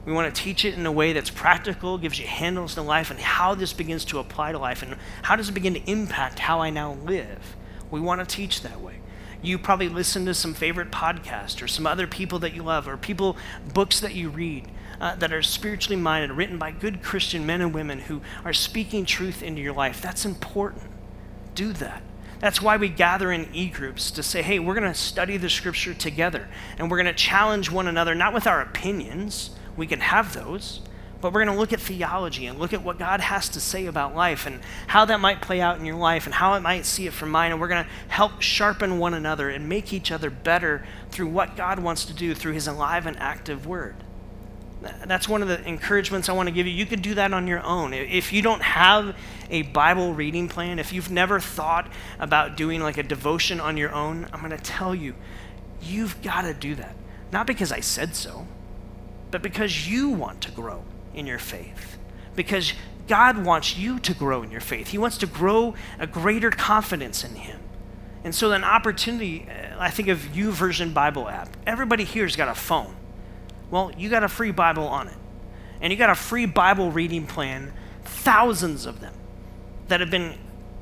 We 0.04 0.12
want 0.12 0.34
to 0.34 0.42
teach 0.42 0.64
it 0.64 0.74
in 0.74 0.84
a 0.84 0.92
way 0.92 1.12
that's 1.12 1.30
practical, 1.30 1.96
gives 1.96 2.18
you 2.18 2.26
handles 2.26 2.74
to 2.74 2.82
life, 2.82 3.10
and 3.10 3.18
how 3.18 3.54
this 3.54 3.72
begins 3.72 4.04
to 4.06 4.18
apply 4.18 4.52
to 4.52 4.58
life, 4.58 4.82
and 4.82 4.96
how 5.22 5.36
does 5.36 5.48
it 5.48 5.52
begin 5.52 5.74
to 5.74 5.90
impact 5.90 6.38
how 6.38 6.60
I 6.60 6.70
now 6.70 6.94
live. 7.04 7.56
We 7.90 8.00
want 8.00 8.20
to 8.20 8.36
teach 8.36 8.62
that 8.62 8.80
way. 8.80 8.96
You 9.42 9.58
probably 9.58 9.88
listen 9.88 10.24
to 10.26 10.34
some 10.34 10.54
favorite 10.54 10.90
podcast 10.90 11.62
or 11.62 11.68
some 11.68 11.86
other 11.86 12.06
people 12.06 12.38
that 12.40 12.54
you 12.54 12.62
love, 12.62 12.86
or 12.86 12.96
people, 12.96 13.36
books 13.72 14.00
that 14.00 14.14
you 14.14 14.28
read 14.28 14.70
uh, 15.00 15.16
that 15.16 15.32
are 15.32 15.42
spiritually 15.42 16.00
minded, 16.00 16.32
written 16.32 16.58
by 16.58 16.70
good 16.70 17.02
Christian 17.02 17.46
men 17.46 17.60
and 17.60 17.74
women 17.74 18.00
who 18.00 18.20
are 18.44 18.52
speaking 18.52 19.04
truth 19.04 19.42
into 19.42 19.60
your 19.60 19.74
life. 19.74 20.00
That's 20.00 20.24
important. 20.24 20.90
Do 21.54 21.72
that. 21.74 22.02
That's 22.40 22.60
why 22.60 22.76
we 22.76 22.88
gather 22.88 23.32
in 23.32 23.48
e 23.54 23.68
groups 23.68 24.10
to 24.12 24.22
say, 24.22 24.42
hey, 24.42 24.58
we're 24.58 24.74
going 24.74 24.92
to 24.92 24.98
study 24.98 25.36
the 25.36 25.48
scripture 25.48 25.94
together 25.94 26.48
and 26.78 26.90
we're 26.90 26.98
going 26.98 27.06
to 27.06 27.14
challenge 27.14 27.70
one 27.70 27.86
another, 27.86 28.14
not 28.14 28.34
with 28.34 28.46
our 28.46 28.60
opinions, 28.60 29.50
we 29.76 29.86
can 29.86 30.00
have 30.00 30.34
those, 30.34 30.80
but 31.20 31.32
we're 31.32 31.44
going 31.44 31.54
to 31.54 31.60
look 31.60 31.72
at 31.72 31.80
theology 31.80 32.46
and 32.46 32.58
look 32.58 32.74
at 32.74 32.82
what 32.82 32.98
God 32.98 33.20
has 33.20 33.48
to 33.50 33.60
say 33.60 33.86
about 33.86 34.14
life 34.14 34.46
and 34.46 34.60
how 34.88 35.06
that 35.06 35.20
might 35.20 35.40
play 35.40 35.60
out 35.60 35.78
in 35.78 35.86
your 35.86 35.96
life 35.96 36.26
and 36.26 36.34
how 36.34 36.52
it 36.54 36.60
might 36.60 36.84
see 36.84 37.06
it 37.06 37.14
from 37.14 37.30
mine. 37.30 37.50
And 37.50 37.60
we're 37.60 37.68
going 37.68 37.84
to 37.84 37.90
help 38.08 38.42
sharpen 38.42 38.98
one 38.98 39.14
another 39.14 39.48
and 39.48 39.68
make 39.68 39.92
each 39.92 40.12
other 40.12 40.28
better 40.28 40.84
through 41.10 41.28
what 41.28 41.56
God 41.56 41.78
wants 41.78 42.04
to 42.04 42.12
do 42.12 42.34
through 42.34 42.52
his 42.52 42.66
alive 42.66 43.06
and 43.06 43.18
active 43.18 43.66
word. 43.66 43.96
That's 45.06 45.28
one 45.28 45.40
of 45.40 45.48
the 45.48 45.66
encouragements 45.66 46.28
I 46.28 46.32
want 46.32 46.48
to 46.48 46.54
give 46.54 46.66
you. 46.66 46.74
You 46.74 46.84
could 46.84 47.00
do 47.00 47.14
that 47.14 47.32
on 47.32 47.46
your 47.46 47.62
own. 47.62 47.94
If 47.94 48.32
you 48.32 48.42
don't 48.42 48.60
have 48.60 49.16
a 49.48 49.62
Bible 49.62 50.12
reading 50.12 50.48
plan, 50.48 50.78
if 50.78 50.92
you've 50.92 51.10
never 51.10 51.40
thought 51.40 51.90
about 52.18 52.56
doing 52.56 52.82
like 52.82 52.98
a 52.98 53.02
devotion 53.02 53.60
on 53.60 53.78
your 53.78 53.94
own, 53.94 54.26
I'm 54.32 54.40
going 54.40 54.50
to 54.50 54.62
tell 54.62 54.94
you, 54.94 55.14
you've 55.80 56.20
got 56.22 56.42
to 56.42 56.52
do 56.52 56.74
that. 56.74 56.94
Not 57.32 57.46
because 57.46 57.72
I 57.72 57.80
said 57.80 58.14
so, 58.14 58.46
but 59.34 59.42
because 59.42 59.90
you 59.90 60.10
want 60.10 60.40
to 60.42 60.52
grow 60.52 60.84
in 61.12 61.26
your 61.26 61.40
faith. 61.40 61.98
Because 62.36 62.72
God 63.08 63.44
wants 63.44 63.76
you 63.76 63.98
to 63.98 64.14
grow 64.14 64.44
in 64.44 64.52
your 64.52 64.60
faith. 64.60 64.86
He 64.90 64.96
wants 64.96 65.18
to 65.18 65.26
grow 65.26 65.74
a 65.98 66.06
greater 66.06 66.50
confidence 66.50 67.24
in 67.24 67.34
Him. 67.34 67.58
And 68.22 68.32
so, 68.32 68.52
an 68.52 68.62
opportunity, 68.62 69.48
uh, 69.48 69.74
I 69.80 69.90
think 69.90 70.06
of 70.06 70.20
YouVersion 70.20 70.94
Bible 70.94 71.28
app. 71.28 71.48
Everybody 71.66 72.04
here's 72.04 72.36
got 72.36 72.46
a 72.46 72.54
phone. 72.54 72.94
Well, 73.72 73.90
you 73.98 74.08
got 74.08 74.22
a 74.22 74.28
free 74.28 74.52
Bible 74.52 74.86
on 74.86 75.08
it. 75.08 75.16
And 75.80 75.92
you 75.92 75.96
got 75.96 76.10
a 76.10 76.14
free 76.14 76.46
Bible 76.46 76.92
reading 76.92 77.26
plan, 77.26 77.72
thousands 78.04 78.86
of 78.86 79.00
them, 79.00 79.14
that 79.88 79.98
have 79.98 80.12
been 80.12 80.38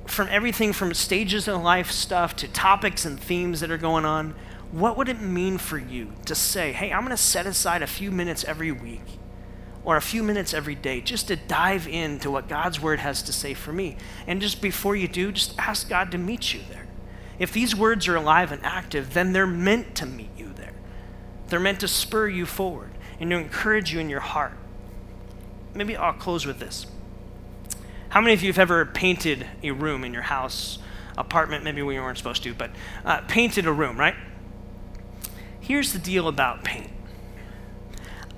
from 0.06 0.28
everything 0.30 0.74
from 0.74 0.92
stages 0.92 1.48
in 1.48 1.62
life 1.62 1.90
stuff 1.90 2.36
to 2.36 2.48
topics 2.48 3.06
and 3.06 3.18
themes 3.18 3.60
that 3.60 3.70
are 3.70 3.78
going 3.78 4.04
on. 4.04 4.34
What 4.72 4.96
would 4.96 5.10
it 5.10 5.20
mean 5.20 5.58
for 5.58 5.76
you 5.76 6.12
to 6.24 6.34
say, 6.34 6.72
hey, 6.72 6.92
I'm 6.92 7.02
going 7.02 7.10
to 7.10 7.16
set 7.16 7.46
aside 7.46 7.82
a 7.82 7.86
few 7.86 8.10
minutes 8.10 8.42
every 8.44 8.72
week 8.72 9.04
or 9.84 9.96
a 9.96 10.00
few 10.00 10.22
minutes 10.22 10.54
every 10.54 10.74
day 10.74 11.02
just 11.02 11.28
to 11.28 11.36
dive 11.36 11.86
into 11.86 12.30
what 12.30 12.48
God's 12.48 12.80
word 12.80 12.98
has 13.00 13.22
to 13.24 13.34
say 13.34 13.52
for 13.52 13.72
me? 13.72 13.96
And 14.26 14.40
just 14.40 14.62
before 14.62 14.96
you 14.96 15.08
do, 15.08 15.30
just 15.30 15.58
ask 15.58 15.90
God 15.90 16.10
to 16.12 16.18
meet 16.18 16.54
you 16.54 16.60
there. 16.70 16.86
If 17.38 17.52
these 17.52 17.76
words 17.76 18.08
are 18.08 18.16
alive 18.16 18.50
and 18.50 18.64
active, 18.64 19.12
then 19.12 19.32
they're 19.32 19.46
meant 19.46 19.94
to 19.96 20.06
meet 20.06 20.30
you 20.38 20.52
there. 20.54 20.74
They're 21.48 21.60
meant 21.60 21.80
to 21.80 21.88
spur 21.88 22.28
you 22.28 22.46
forward 22.46 22.92
and 23.20 23.28
to 23.30 23.36
encourage 23.36 23.92
you 23.92 24.00
in 24.00 24.08
your 24.08 24.20
heart. 24.20 24.56
Maybe 25.74 25.96
I'll 25.96 26.14
close 26.14 26.46
with 26.46 26.60
this. 26.60 26.86
How 28.08 28.22
many 28.22 28.32
of 28.32 28.42
you 28.42 28.48
have 28.48 28.58
ever 28.58 28.86
painted 28.86 29.46
a 29.62 29.70
room 29.70 30.02
in 30.04 30.14
your 30.14 30.22
house, 30.22 30.78
apartment, 31.18 31.62
maybe 31.64 31.82
we 31.82 31.98
weren't 31.98 32.16
supposed 32.16 32.42
to, 32.44 32.54
but 32.54 32.70
uh, 33.04 33.20
painted 33.22 33.66
a 33.66 33.72
room, 33.72 33.98
right? 33.98 34.14
Here's 35.62 35.92
the 35.92 35.98
deal 35.98 36.28
about 36.28 36.64
paint 36.64 36.90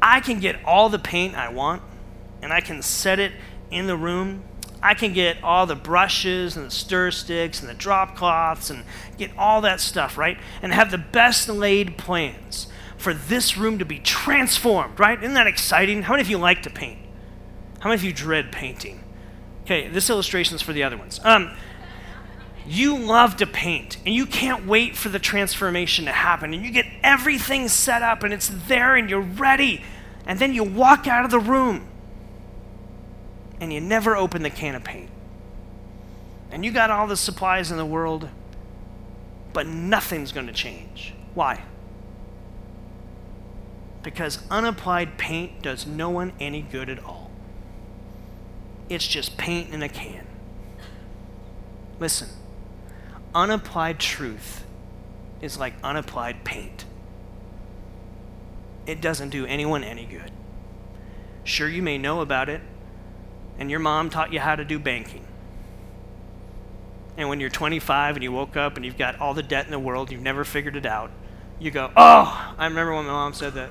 I 0.00 0.20
can 0.20 0.38
get 0.38 0.62
all 0.64 0.90
the 0.90 0.98
paint 0.98 1.34
I 1.34 1.48
want, 1.48 1.82
and 2.42 2.52
I 2.52 2.60
can 2.60 2.82
set 2.82 3.18
it 3.18 3.32
in 3.70 3.86
the 3.86 3.96
room. 3.96 4.44
I 4.82 4.92
can 4.92 5.14
get 5.14 5.42
all 5.42 5.64
the 5.64 5.74
brushes 5.74 6.58
and 6.58 6.66
the 6.66 6.70
stir 6.70 7.10
sticks 7.10 7.60
and 7.60 7.68
the 7.70 7.74
drop 7.74 8.14
cloths 8.14 8.68
and 8.68 8.84
get 9.16 9.30
all 9.38 9.62
that 9.62 9.80
stuff, 9.80 10.18
right? 10.18 10.36
And 10.60 10.74
have 10.74 10.90
the 10.90 10.98
best 10.98 11.48
laid 11.48 11.96
plans 11.96 12.66
for 12.98 13.14
this 13.14 13.56
room 13.56 13.78
to 13.78 13.86
be 13.86 13.98
transformed, 13.98 15.00
right? 15.00 15.18
Isn't 15.18 15.32
that 15.34 15.46
exciting? 15.46 16.02
How 16.02 16.12
many 16.12 16.20
of 16.20 16.28
you 16.28 16.36
like 16.36 16.62
to 16.64 16.70
paint? 16.70 16.98
How 17.80 17.88
many 17.88 17.98
of 17.98 18.04
you 18.04 18.12
dread 18.12 18.52
painting? 18.52 19.02
Okay, 19.62 19.88
this 19.88 20.10
illustration 20.10 20.54
is 20.54 20.60
for 20.60 20.74
the 20.74 20.82
other 20.82 20.98
ones. 20.98 21.18
Um, 21.24 21.56
you 22.66 22.96
love 22.96 23.36
to 23.36 23.46
paint 23.46 23.98
and 24.06 24.14
you 24.14 24.26
can't 24.26 24.66
wait 24.66 24.96
for 24.96 25.08
the 25.08 25.18
transformation 25.18 26.06
to 26.06 26.12
happen 26.12 26.54
and 26.54 26.64
you 26.64 26.70
get 26.70 26.86
everything 27.02 27.68
set 27.68 28.02
up 28.02 28.22
and 28.22 28.32
it's 28.32 28.50
there 28.68 28.96
and 28.96 29.10
you're 29.10 29.20
ready 29.20 29.82
and 30.26 30.38
then 30.38 30.54
you 30.54 30.64
walk 30.64 31.06
out 31.06 31.24
of 31.24 31.30
the 31.30 31.38
room 31.38 31.86
and 33.60 33.72
you 33.72 33.80
never 33.80 34.16
open 34.16 34.42
the 34.42 34.50
can 34.50 34.74
of 34.74 34.82
paint 34.82 35.10
and 36.50 36.64
you 36.64 36.72
got 36.72 36.90
all 36.90 37.06
the 37.06 37.16
supplies 37.16 37.70
in 37.70 37.76
the 37.76 37.86
world 37.86 38.28
but 39.52 39.66
nothing's 39.66 40.32
going 40.32 40.46
to 40.46 40.52
change 40.52 41.14
why 41.34 41.62
because 44.04 44.46
unapplied 44.50 45.16
paint 45.18 45.62
does 45.62 45.86
no 45.86 46.10
one 46.10 46.32
any 46.38 46.62
good 46.62 46.88
at 46.88 47.02
all. 47.02 47.30
It's 48.88 49.06
just 49.06 49.36
paint 49.36 49.74
in 49.74 49.82
a 49.82 49.88
can. 49.88 50.26
Listen, 51.98 52.28
unapplied 53.34 53.98
truth 53.98 54.64
is 55.40 55.58
like 55.58 55.74
unapplied 55.82 56.44
paint. 56.44 56.84
It 58.86 59.00
doesn't 59.00 59.30
do 59.30 59.46
anyone 59.46 59.82
any 59.82 60.04
good. 60.04 60.30
Sure, 61.42 61.68
you 61.68 61.82
may 61.82 61.98
know 61.98 62.20
about 62.20 62.48
it, 62.48 62.60
and 63.58 63.70
your 63.70 63.80
mom 63.80 64.10
taught 64.10 64.32
you 64.32 64.40
how 64.40 64.56
to 64.56 64.64
do 64.64 64.78
banking. 64.78 65.26
And 67.16 67.28
when 67.28 67.40
you're 67.40 67.50
25 67.50 68.16
and 68.16 68.22
you 68.22 68.32
woke 68.32 68.56
up 68.56 68.76
and 68.76 68.84
you've 68.84 68.98
got 68.98 69.20
all 69.20 69.34
the 69.34 69.42
debt 69.42 69.66
in 69.66 69.70
the 69.70 69.78
world, 69.78 70.10
you've 70.10 70.22
never 70.22 70.44
figured 70.44 70.76
it 70.76 70.86
out, 70.86 71.10
you 71.58 71.70
go, 71.70 71.90
Oh, 71.96 72.54
I 72.58 72.66
remember 72.66 72.94
when 72.94 73.04
my 73.04 73.12
mom 73.12 73.34
said 73.34 73.54
that 73.54 73.70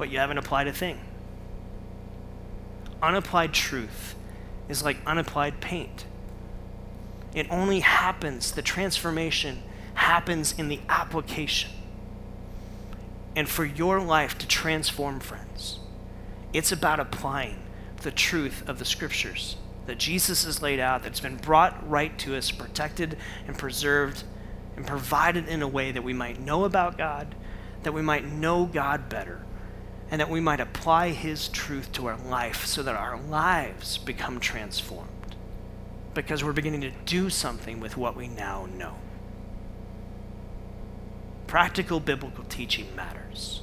but 0.00 0.10
you 0.10 0.18
haven't 0.18 0.38
applied 0.38 0.66
a 0.66 0.72
thing. 0.72 0.98
Unapplied 3.02 3.52
truth 3.52 4.14
is 4.66 4.82
like 4.82 4.96
unapplied 5.04 5.60
paint. 5.60 6.06
It 7.34 7.50
only 7.50 7.80
happens, 7.80 8.52
the 8.52 8.62
transformation 8.62 9.62
happens 9.94 10.54
in 10.58 10.68
the 10.68 10.80
application. 10.88 11.70
And 13.36 13.48
for 13.48 13.64
your 13.64 14.00
life 14.00 14.36
to 14.38 14.46
transform, 14.46 15.20
friends, 15.20 15.78
it's 16.52 16.72
about 16.72 16.98
applying 16.98 17.62
the 18.02 18.10
truth 18.10 18.68
of 18.68 18.78
the 18.78 18.84
scriptures 18.84 19.56
that 19.86 19.98
Jesus 19.98 20.44
has 20.44 20.62
laid 20.62 20.80
out, 20.80 21.02
that's 21.02 21.20
been 21.20 21.36
brought 21.36 21.88
right 21.88 22.16
to 22.18 22.36
us, 22.36 22.50
protected 22.50 23.16
and 23.46 23.56
preserved, 23.56 24.24
and 24.76 24.86
provided 24.86 25.48
in 25.48 25.62
a 25.62 25.68
way 25.68 25.92
that 25.92 26.02
we 26.02 26.12
might 26.12 26.40
know 26.40 26.64
about 26.64 26.98
God, 26.98 27.34
that 27.82 27.92
we 27.92 28.02
might 28.02 28.24
know 28.24 28.66
God 28.66 29.08
better, 29.08 29.44
and 30.10 30.20
that 30.20 30.30
we 30.30 30.40
might 30.40 30.60
apply 30.60 31.10
His 31.10 31.48
truth 31.48 31.92
to 31.92 32.06
our 32.06 32.16
life 32.16 32.66
so 32.66 32.82
that 32.82 32.94
our 32.94 33.18
lives 33.18 33.98
become 33.98 34.38
transformed 34.40 35.19
because 36.26 36.44
we're 36.44 36.52
beginning 36.52 36.82
to 36.82 36.90
do 37.06 37.30
something 37.30 37.80
with 37.80 37.96
what 37.96 38.16
we 38.16 38.28
now 38.28 38.66
know. 38.76 38.96
Practical 41.46 42.00
biblical 42.00 42.44
teaching 42.44 42.94
matters, 42.94 43.62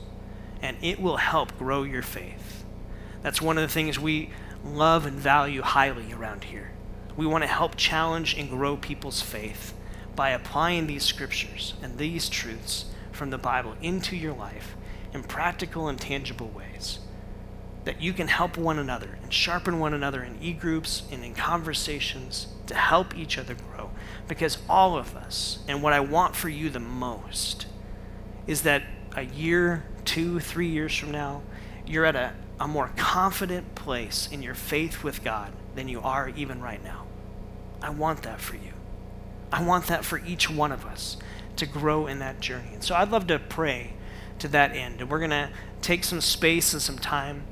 and 0.61 0.77
it 0.81 0.99
will 0.99 1.17
help 1.17 1.57
grow 1.57 1.83
your 1.83 2.01
faith. 2.01 2.65
That's 3.21 3.41
one 3.41 3.57
of 3.57 3.61
the 3.61 3.73
things 3.73 3.99
we 3.99 4.31
love 4.63 5.05
and 5.05 5.17
value 5.17 5.61
highly 5.61 6.11
around 6.11 6.45
here. 6.45 6.71
We 7.15 7.25
want 7.25 7.43
to 7.43 7.47
help 7.47 7.75
challenge 7.75 8.35
and 8.37 8.49
grow 8.49 8.75
people's 8.77 9.21
faith 9.21 9.73
by 10.15 10.29
applying 10.29 10.87
these 10.87 11.03
scriptures 11.03 11.75
and 11.81 11.97
these 11.97 12.27
truths 12.27 12.85
from 13.11 13.29
the 13.29 13.37
Bible 13.37 13.75
into 13.81 14.15
your 14.15 14.33
life 14.33 14.75
in 15.13 15.23
practical 15.23 15.87
and 15.87 15.99
tangible 15.99 16.49
ways. 16.49 16.99
That 17.87 18.01
you 18.01 18.11
can 18.11 18.27
help 18.27 18.57
one 18.57 18.79
another 18.79 19.17
and 19.23 19.33
sharpen 19.33 19.79
one 19.79 19.93
another 19.93 20.21
in 20.21 20.37
e 20.41 20.51
groups 20.51 21.03
and 21.09 21.23
in 21.23 21.33
conversations 21.33 22.47
to 22.65 22.75
help 22.75 23.17
each 23.17 23.37
other 23.37 23.55
grow. 23.55 23.91
Because 24.27 24.57
all 24.67 24.97
of 24.97 25.15
us, 25.15 25.59
and 25.69 25.81
what 25.81 25.93
I 25.93 26.01
want 26.01 26.35
for 26.35 26.49
you 26.49 26.69
the 26.69 26.81
most, 26.81 27.65
is 28.45 28.63
that 28.63 28.83
a 29.15 29.21
year, 29.21 29.85
two, 30.03 30.41
three 30.41 30.67
years 30.67 30.93
from 30.97 31.11
now, 31.11 31.43
you're 31.85 32.03
at 32.03 32.17
a, 32.17 32.33
a 32.59 32.67
more 32.67 32.91
confident 32.97 33.73
place 33.73 34.27
in 34.33 34.43
your 34.43 34.53
faith 34.53 35.01
with 35.01 35.23
God 35.23 35.53
than 35.75 35.87
you 35.87 36.01
are 36.01 36.27
even 36.35 36.61
right 36.61 36.83
now. 36.83 37.05
I 37.81 37.91
want 37.91 38.23
that 38.23 38.41
for 38.41 38.55
you. 38.55 38.73
I 39.49 39.63
want 39.63 39.87
that 39.87 40.03
for 40.03 40.19
each 40.25 40.49
one 40.49 40.73
of 40.73 40.85
us 40.85 41.15
to 41.55 41.65
grow 41.65 42.05
in 42.05 42.19
that 42.19 42.41
journey. 42.41 42.71
And 42.73 42.83
so 42.83 42.95
I'd 42.95 43.11
love 43.11 43.27
to 43.27 43.39
pray 43.39 43.93
to 44.39 44.49
that 44.49 44.75
end. 44.75 44.99
And 44.99 45.09
we're 45.09 45.19
going 45.19 45.31
to 45.31 45.51
take 45.81 46.03
some 46.03 46.19
space 46.19 46.73
and 46.73 46.81
some 46.81 46.97
time 46.97 47.43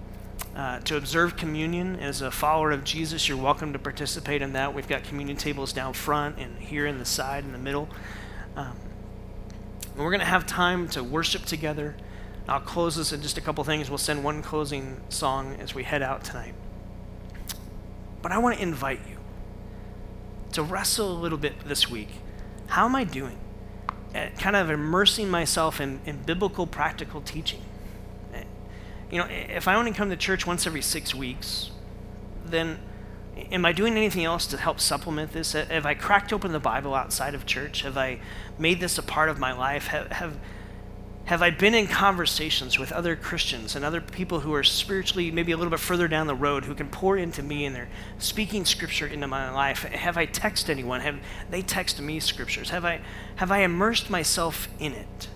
uh, 0.55 0.79
to 0.79 0.95
observe 0.95 1.35
communion. 1.35 1.97
As 1.97 2.21
a 2.21 2.31
follower 2.31 2.71
of 2.71 2.83
Jesus, 2.83 3.27
you're 3.27 3.37
welcome 3.37 3.73
to 3.73 3.79
participate 3.79 4.41
in 4.41 4.53
that. 4.53 4.73
We've 4.73 4.87
got 4.87 5.03
communion 5.03 5.37
tables 5.37 5.73
down 5.73 5.93
front 5.93 6.37
and 6.37 6.57
here 6.57 6.85
in 6.85 6.97
the 6.97 7.05
side, 7.05 7.43
in 7.43 7.51
the 7.51 7.57
middle. 7.57 7.89
Um, 8.55 8.77
and 9.93 10.03
we're 10.03 10.11
going 10.11 10.19
to 10.21 10.25
have 10.25 10.45
time 10.45 10.87
to 10.89 11.03
worship 11.03 11.43
together. 11.43 11.95
I'll 12.47 12.59
close 12.59 12.95
this 12.95 13.11
in 13.11 13.21
just 13.21 13.37
a 13.37 13.41
couple 13.41 13.63
things. 13.63 13.89
We'll 13.89 13.97
send 13.97 14.23
one 14.23 14.41
closing 14.41 15.01
song 15.09 15.57
as 15.59 15.75
we 15.75 15.83
head 15.83 16.01
out 16.01 16.23
tonight. 16.23 16.53
But 18.21 18.31
I 18.31 18.37
want 18.37 18.57
to 18.57 18.63
invite 18.63 19.01
you 19.09 19.17
to 20.53 20.63
wrestle 20.63 21.11
a 21.11 21.19
little 21.19 21.37
bit 21.37 21.53
this 21.65 21.89
week. 21.89 22.09
How 22.67 22.85
am 22.85 22.95
I 22.95 23.03
doing? 23.03 23.37
At 24.13 24.39
kind 24.39 24.55
of 24.55 24.69
immersing 24.69 25.29
myself 25.29 25.81
in, 25.81 25.99
in 26.05 26.23
biblical 26.23 26.65
practical 26.65 27.19
teaching. 27.19 27.61
You 29.11 29.19
know, 29.19 29.27
if 29.29 29.67
I 29.67 29.75
only 29.75 29.91
come 29.91 30.09
to 30.09 30.17
church 30.17 30.47
once 30.47 30.65
every 30.65 30.81
six 30.81 31.13
weeks, 31.13 31.71
then 32.45 32.79
Am 33.51 33.65
I 33.65 33.73
doing 33.73 33.97
anything 33.97 34.23
else 34.23 34.47
to 34.47 34.57
help 34.57 34.79
supplement 34.79 35.33
this? 35.33 35.51
Have 35.51 35.85
I 35.85 35.93
cracked 35.93 36.31
open 36.31 36.53
the 36.53 36.59
Bible 36.59 36.95
outside 36.95 37.35
of 37.35 37.45
church? 37.45 37.81
Have 37.81 37.97
I 37.97 38.19
made 38.57 38.79
this 38.79 38.97
a 38.97 39.03
part 39.03 39.27
of 39.27 39.39
my 39.39 39.51
life? 39.51 39.87
Have, 39.87 40.09
have, 40.13 40.39
have 41.25 41.41
I 41.41 41.49
been 41.49 41.73
in 41.73 41.87
conversations 41.87 42.79
with 42.79 42.93
other 42.93 43.17
Christians 43.17 43.75
and 43.75 43.83
other 43.83 43.99
people 43.99 44.39
who 44.39 44.53
are 44.53 44.63
spiritually 44.63 45.31
maybe 45.31 45.51
a 45.51 45.57
little 45.57 45.71
bit 45.71 45.81
further 45.81 46.07
down 46.07 46.27
the 46.27 46.35
road 46.35 46.63
who 46.63 46.73
can 46.73 46.87
pour 46.87 47.17
into 47.17 47.43
me 47.43 47.65
and 47.65 47.75
they're 47.75 47.89
speaking 48.19 48.63
scripture 48.63 49.07
into 49.07 49.27
my 49.27 49.51
life? 49.51 49.83
Have 49.83 50.17
I 50.17 50.27
texted 50.27 50.69
anyone? 50.69 51.01
Have 51.01 51.19
they 51.49 51.61
texted 51.61 51.99
me 51.99 52.21
scriptures? 52.21 52.69
Have 52.69 52.85
I, 52.85 53.01
have 53.35 53.51
I 53.51 53.59
immersed 53.59 54.09
myself 54.09 54.69
in 54.79 54.93
it? 54.93 55.27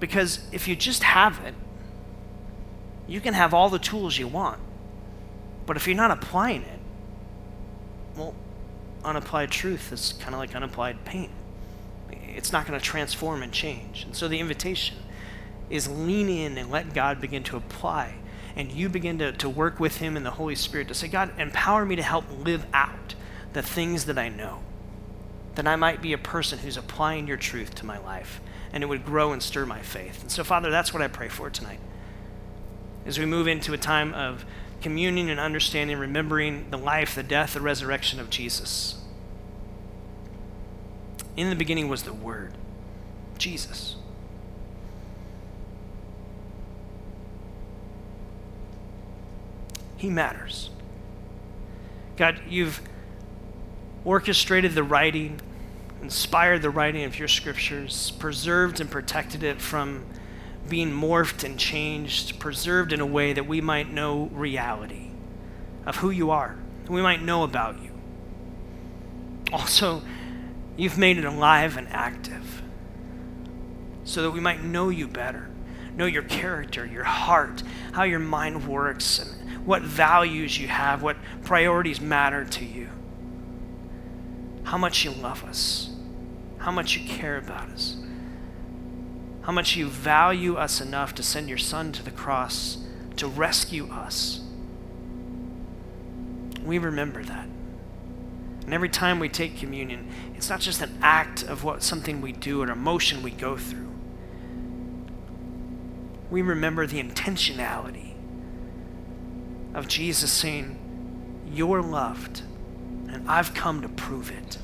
Because 0.00 0.40
if 0.52 0.68
you 0.68 0.76
just 0.76 1.02
have 1.02 1.40
it, 1.44 1.54
you 3.06 3.20
can 3.20 3.34
have 3.34 3.54
all 3.54 3.68
the 3.68 3.78
tools 3.78 4.18
you 4.18 4.28
want. 4.28 4.60
But 5.66 5.76
if 5.76 5.86
you're 5.86 5.96
not 5.96 6.10
applying 6.10 6.62
it, 6.62 6.78
well, 8.16 8.34
unapplied 9.04 9.50
truth 9.50 9.92
is 9.92 10.14
kind 10.20 10.34
of 10.34 10.40
like 10.40 10.54
unapplied 10.54 11.04
paint. 11.04 11.30
It's 12.10 12.52
not 12.52 12.66
going 12.66 12.78
to 12.78 12.84
transform 12.84 13.42
and 13.42 13.52
change. 13.52 14.04
And 14.04 14.14
so 14.14 14.28
the 14.28 14.38
invitation 14.38 14.96
is 15.70 15.88
lean 15.88 16.28
in 16.28 16.56
and 16.58 16.70
let 16.70 16.94
God 16.94 17.20
begin 17.20 17.42
to 17.44 17.56
apply. 17.56 18.14
And 18.56 18.72
you 18.72 18.88
begin 18.88 19.18
to, 19.18 19.32
to 19.32 19.48
work 19.48 19.78
with 19.78 19.98
Him 19.98 20.16
and 20.16 20.24
the 20.24 20.32
Holy 20.32 20.54
Spirit 20.54 20.88
to 20.88 20.94
say, 20.94 21.08
God, 21.08 21.32
empower 21.38 21.84
me 21.84 21.96
to 21.96 22.02
help 22.02 22.24
live 22.44 22.66
out 22.72 23.14
the 23.52 23.62
things 23.62 24.04
that 24.06 24.18
I 24.18 24.28
know. 24.28 24.60
That 25.54 25.66
I 25.66 25.76
might 25.76 26.02
be 26.02 26.12
a 26.12 26.18
person 26.18 26.58
who's 26.60 26.76
applying 26.76 27.26
your 27.26 27.36
truth 27.36 27.74
to 27.76 27.86
my 27.86 27.98
life 27.98 28.40
and 28.72 28.82
it 28.82 28.86
would 28.86 29.04
grow 29.04 29.32
and 29.32 29.42
stir 29.42 29.66
my 29.66 29.80
faith. 29.80 30.22
And 30.22 30.30
so, 30.30 30.44
Father, 30.44 30.70
that's 30.70 30.92
what 30.92 31.02
I 31.02 31.08
pray 31.08 31.28
for 31.28 31.50
tonight. 31.50 31.80
As 33.06 33.18
we 33.18 33.26
move 33.26 33.48
into 33.48 33.72
a 33.72 33.78
time 33.78 34.12
of 34.14 34.44
communion 34.82 35.28
and 35.28 35.40
understanding, 35.40 35.98
remembering 35.98 36.70
the 36.70 36.78
life, 36.78 37.14
the 37.14 37.22
death, 37.22 37.54
the 37.54 37.60
resurrection 37.60 38.20
of 38.20 38.30
Jesus. 38.30 39.02
In 41.36 41.50
the 41.50 41.56
beginning 41.56 41.88
was 41.88 42.02
the 42.02 42.12
Word, 42.12 42.52
Jesus. 43.38 43.96
He 49.96 50.08
matters. 50.08 50.70
God, 52.16 52.40
you've 52.48 52.80
orchestrated 54.04 54.74
the 54.74 54.82
writing 54.82 55.40
inspired 56.02 56.62
the 56.62 56.70
writing 56.70 57.04
of 57.04 57.18
your 57.18 57.28
scriptures, 57.28 58.12
preserved 58.12 58.80
and 58.80 58.90
protected 58.90 59.42
it 59.42 59.60
from 59.60 60.04
being 60.68 60.90
morphed 60.90 61.44
and 61.44 61.58
changed, 61.58 62.38
preserved 62.38 62.92
in 62.92 63.00
a 63.00 63.06
way 63.06 63.32
that 63.32 63.46
we 63.46 63.60
might 63.60 63.90
know 63.90 64.26
reality 64.32 65.10
of 65.86 65.96
who 65.96 66.10
you 66.10 66.30
are, 66.30 66.56
we 66.88 67.02
might 67.02 67.22
know 67.22 67.42
about 67.42 67.82
you. 67.82 67.90
Also, 69.52 70.02
you've 70.76 70.98
made 70.98 71.18
it 71.18 71.24
alive 71.24 71.76
and 71.76 71.88
active 71.88 72.62
so 74.04 74.22
that 74.22 74.30
we 74.30 74.40
might 74.40 74.62
know 74.62 74.90
you 74.90 75.08
better, 75.08 75.48
know 75.96 76.06
your 76.06 76.22
character, 76.22 76.84
your 76.84 77.04
heart, 77.04 77.62
how 77.92 78.02
your 78.02 78.18
mind 78.18 78.68
works, 78.68 79.18
and 79.18 79.66
what 79.66 79.82
values 79.82 80.58
you 80.58 80.68
have, 80.68 81.02
what 81.02 81.16
priorities 81.42 82.00
matter 82.00 82.44
to 82.44 82.64
you 82.64 82.88
how 84.68 84.76
much 84.76 85.02
you 85.02 85.10
love 85.10 85.42
us, 85.44 85.88
how 86.58 86.70
much 86.70 86.94
you 86.94 87.08
care 87.08 87.38
about 87.38 87.70
us, 87.70 87.96
how 89.40 89.50
much 89.50 89.76
you 89.76 89.86
value 89.86 90.56
us 90.56 90.82
enough 90.82 91.14
to 91.14 91.22
send 91.22 91.48
your 91.48 91.56
Son 91.56 91.90
to 91.90 92.02
the 92.02 92.10
cross 92.10 92.76
to 93.16 93.26
rescue 93.26 93.90
us. 93.90 94.42
We 96.66 96.76
remember 96.76 97.24
that. 97.24 97.48
And 98.66 98.74
every 98.74 98.90
time 98.90 99.18
we 99.18 99.30
take 99.30 99.56
communion, 99.56 100.06
it's 100.36 100.50
not 100.50 100.60
just 100.60 100.82
an 100.82 100.98
act 101.00 101.42
of 101.42 101.64
what 101.64 101.82
something 101.82 102.20
we 102.20 102.32
do 102.32 102.60
or 102.60 102.64
an 102.64 102.70
emotion 102.70 103.22
we 103.22 103.30
go 103.30 103.56
through. 103.56 103.88
We 106.30 106.42
remember 106.42 106.86
the 106.86 107.02
intentionality 107.02 108.12
of 109.72 109.88
Jesus 109.88 110.30
saying, 110.30 110.78
You're 111.50 111.80
loved 111.80 112.42
and 113.08 113.28
I've 113.28 113.54
come 113.54 113.82
to 113.82 113.88
prove 113.88 114.30
it. 114.30 114.58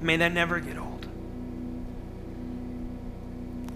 May 0.00 0.16
that 0.16 0.32
never 0.32 0.60
get 0.60 0.78
old. 0.78 1.06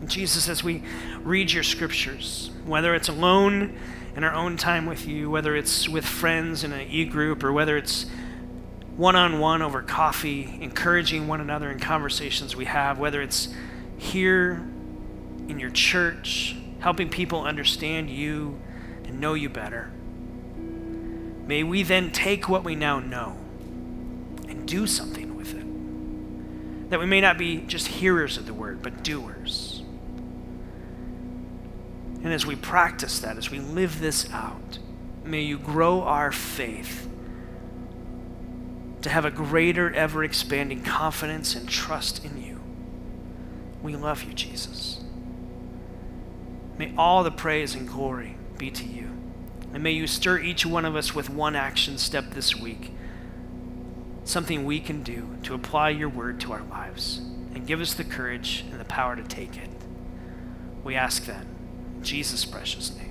Jesus, 0.06 0.48
as 0.48 0.62
we 0.62 0.82
read 1.22 1.50
your 1.52 1.62
scriptures, 1.62 2.50
whether 2.66 2.94
it's 2.94 3.08
alone 3.08 3.76
in 4.16 4.24
our 4.24 4.34
own 4.34 4.56
time 4.56 4.86
with 4.86 5.06
you, 5.06 5.30
whether 5.30 5.56
it's 5.56 5.88
with 5.88 6.04
friends 6.04 6.62
in 6.62 6.72
an 6.72 6.88
e 6.88 7.04
group, 7.04 7.42
or 7.42 7.52
whether 7.52 7.76
it's 7.76 8.06
one 8.96 9.16
on 9.16 9.38
one 9.38 9.60
over 9.60 9.82
coffee, 9.82 10.58
encouraging 10.60 11.26
one 11.26 11.40
another 11.40 11.70
in 11.70 11.80
conversations 11.80 12.54
we 12.54 12.66
have, 12.66 12.98
whether 12.98 13.20
it's 13.20 13.48
here 13.96 14.64
in 15.48 15.58
your 15.58 15.70
church, 15.70 16.54
helping 16.80 17.08
people 17.08 17.42
understand 17.42 18.08
you 18.08 18.58
and 19.04 19.18
know 19.18 19.34
you 19.34 19.48
better. 19.48 19.90
May 21.46 21.62
we 21.62 21.82
then 21.82 22.10
take 22.10 22.48
what 22.48 22.64
we 22.64 22.74
now 22.74 23.00
know 23.00 23.36
and 24.48 24.66
do 24.66 24.86
something 24.86 25.36
with 25.36 25.54
it. 25.54 26.90
That 26.90 27.00
we 27.00 27.06
may 27.06 27.20
not 27.20 27.36
be 27.36 27.58
just 27.58 27.86
hearers 27.86 28.36
of 28.38 28.46
the 28.46 28.54
word, 28.54 28.82
but 28.82 29.02
doers. 29.02 29.82
And 32.22 32.32
as 32.32 32.46
we 32.46 32.56
practice 32.56 33.18
that, 33.20 33.36
as 33.36 33.50
we 33.50 33.58
live 33.60 34.00
this 34.00 34.30
out, 34.32 34.78
may 35.24 35.42
you 35.42 35.58
grow 35.58 36.02
our 36.02 36.32
faith 36.32 37.08
to 39.02 39.10
have 39.10 39.26
a 39.26 39.30
greater, 39.30 39.92
ever 39.92 40.24
expanding 40.24 40.82
confidence 40.82 41.54
and 41.54 41.68
trust 41.68 42.24
in 42.24 42.42
you. 42.42 42.58
We 43.82 43.96
love 43.96 44.22
you, 44.22 44.32
Jesus. 44.32 45.04
May 46.78 46.94
all 46.96 47.22
the 47.22 47.30
praise 47.30 47.74
and 47.74 47.86
glory 47.86 48.36
be 48.56 48.70
to 48.70 48.84
you. 48.84 49.13
And 49.74 49.82
may 49.82 49.90
you 49.90 50.06
stir 50.06 50.38
each 50.38 50.64
one 50.64 50.84
of 50.84 50.94
us 50.94 51.16
with 51.16 51.28
one 51.28 51.56
action 51.56 51.98
step 51.98 52.30
this 52.30 52.54
week, 52.54 52.92
something 54.22 54.64
we 54.64 54.78
can 54.78 55.02
do 55.02 55.36
to 55.42 55.54
apply 55.54 55.90
your 55.90 56.08
word 56.08 56.40
to 56.42 56.52
our 56.52 56.62
lives, 56.62 57.18
and 57.54 57.66
give 57.66 57.80
us 57.80 57.92
the 57.92 58.04
courage 58.04 58.64
and 58.70 58.80
the 58.80 58.84
power 58.84 59.16
to 59.16 59.22
take 59.24 59.56
it. 59.56 59.68
We 60.84 60.94
ask 60.94 61.26
that 61.26 61.44
in 61.96 62.04
Jesus' 62.04 62.44
precious 62.44 62.96
name. 62.96 63.03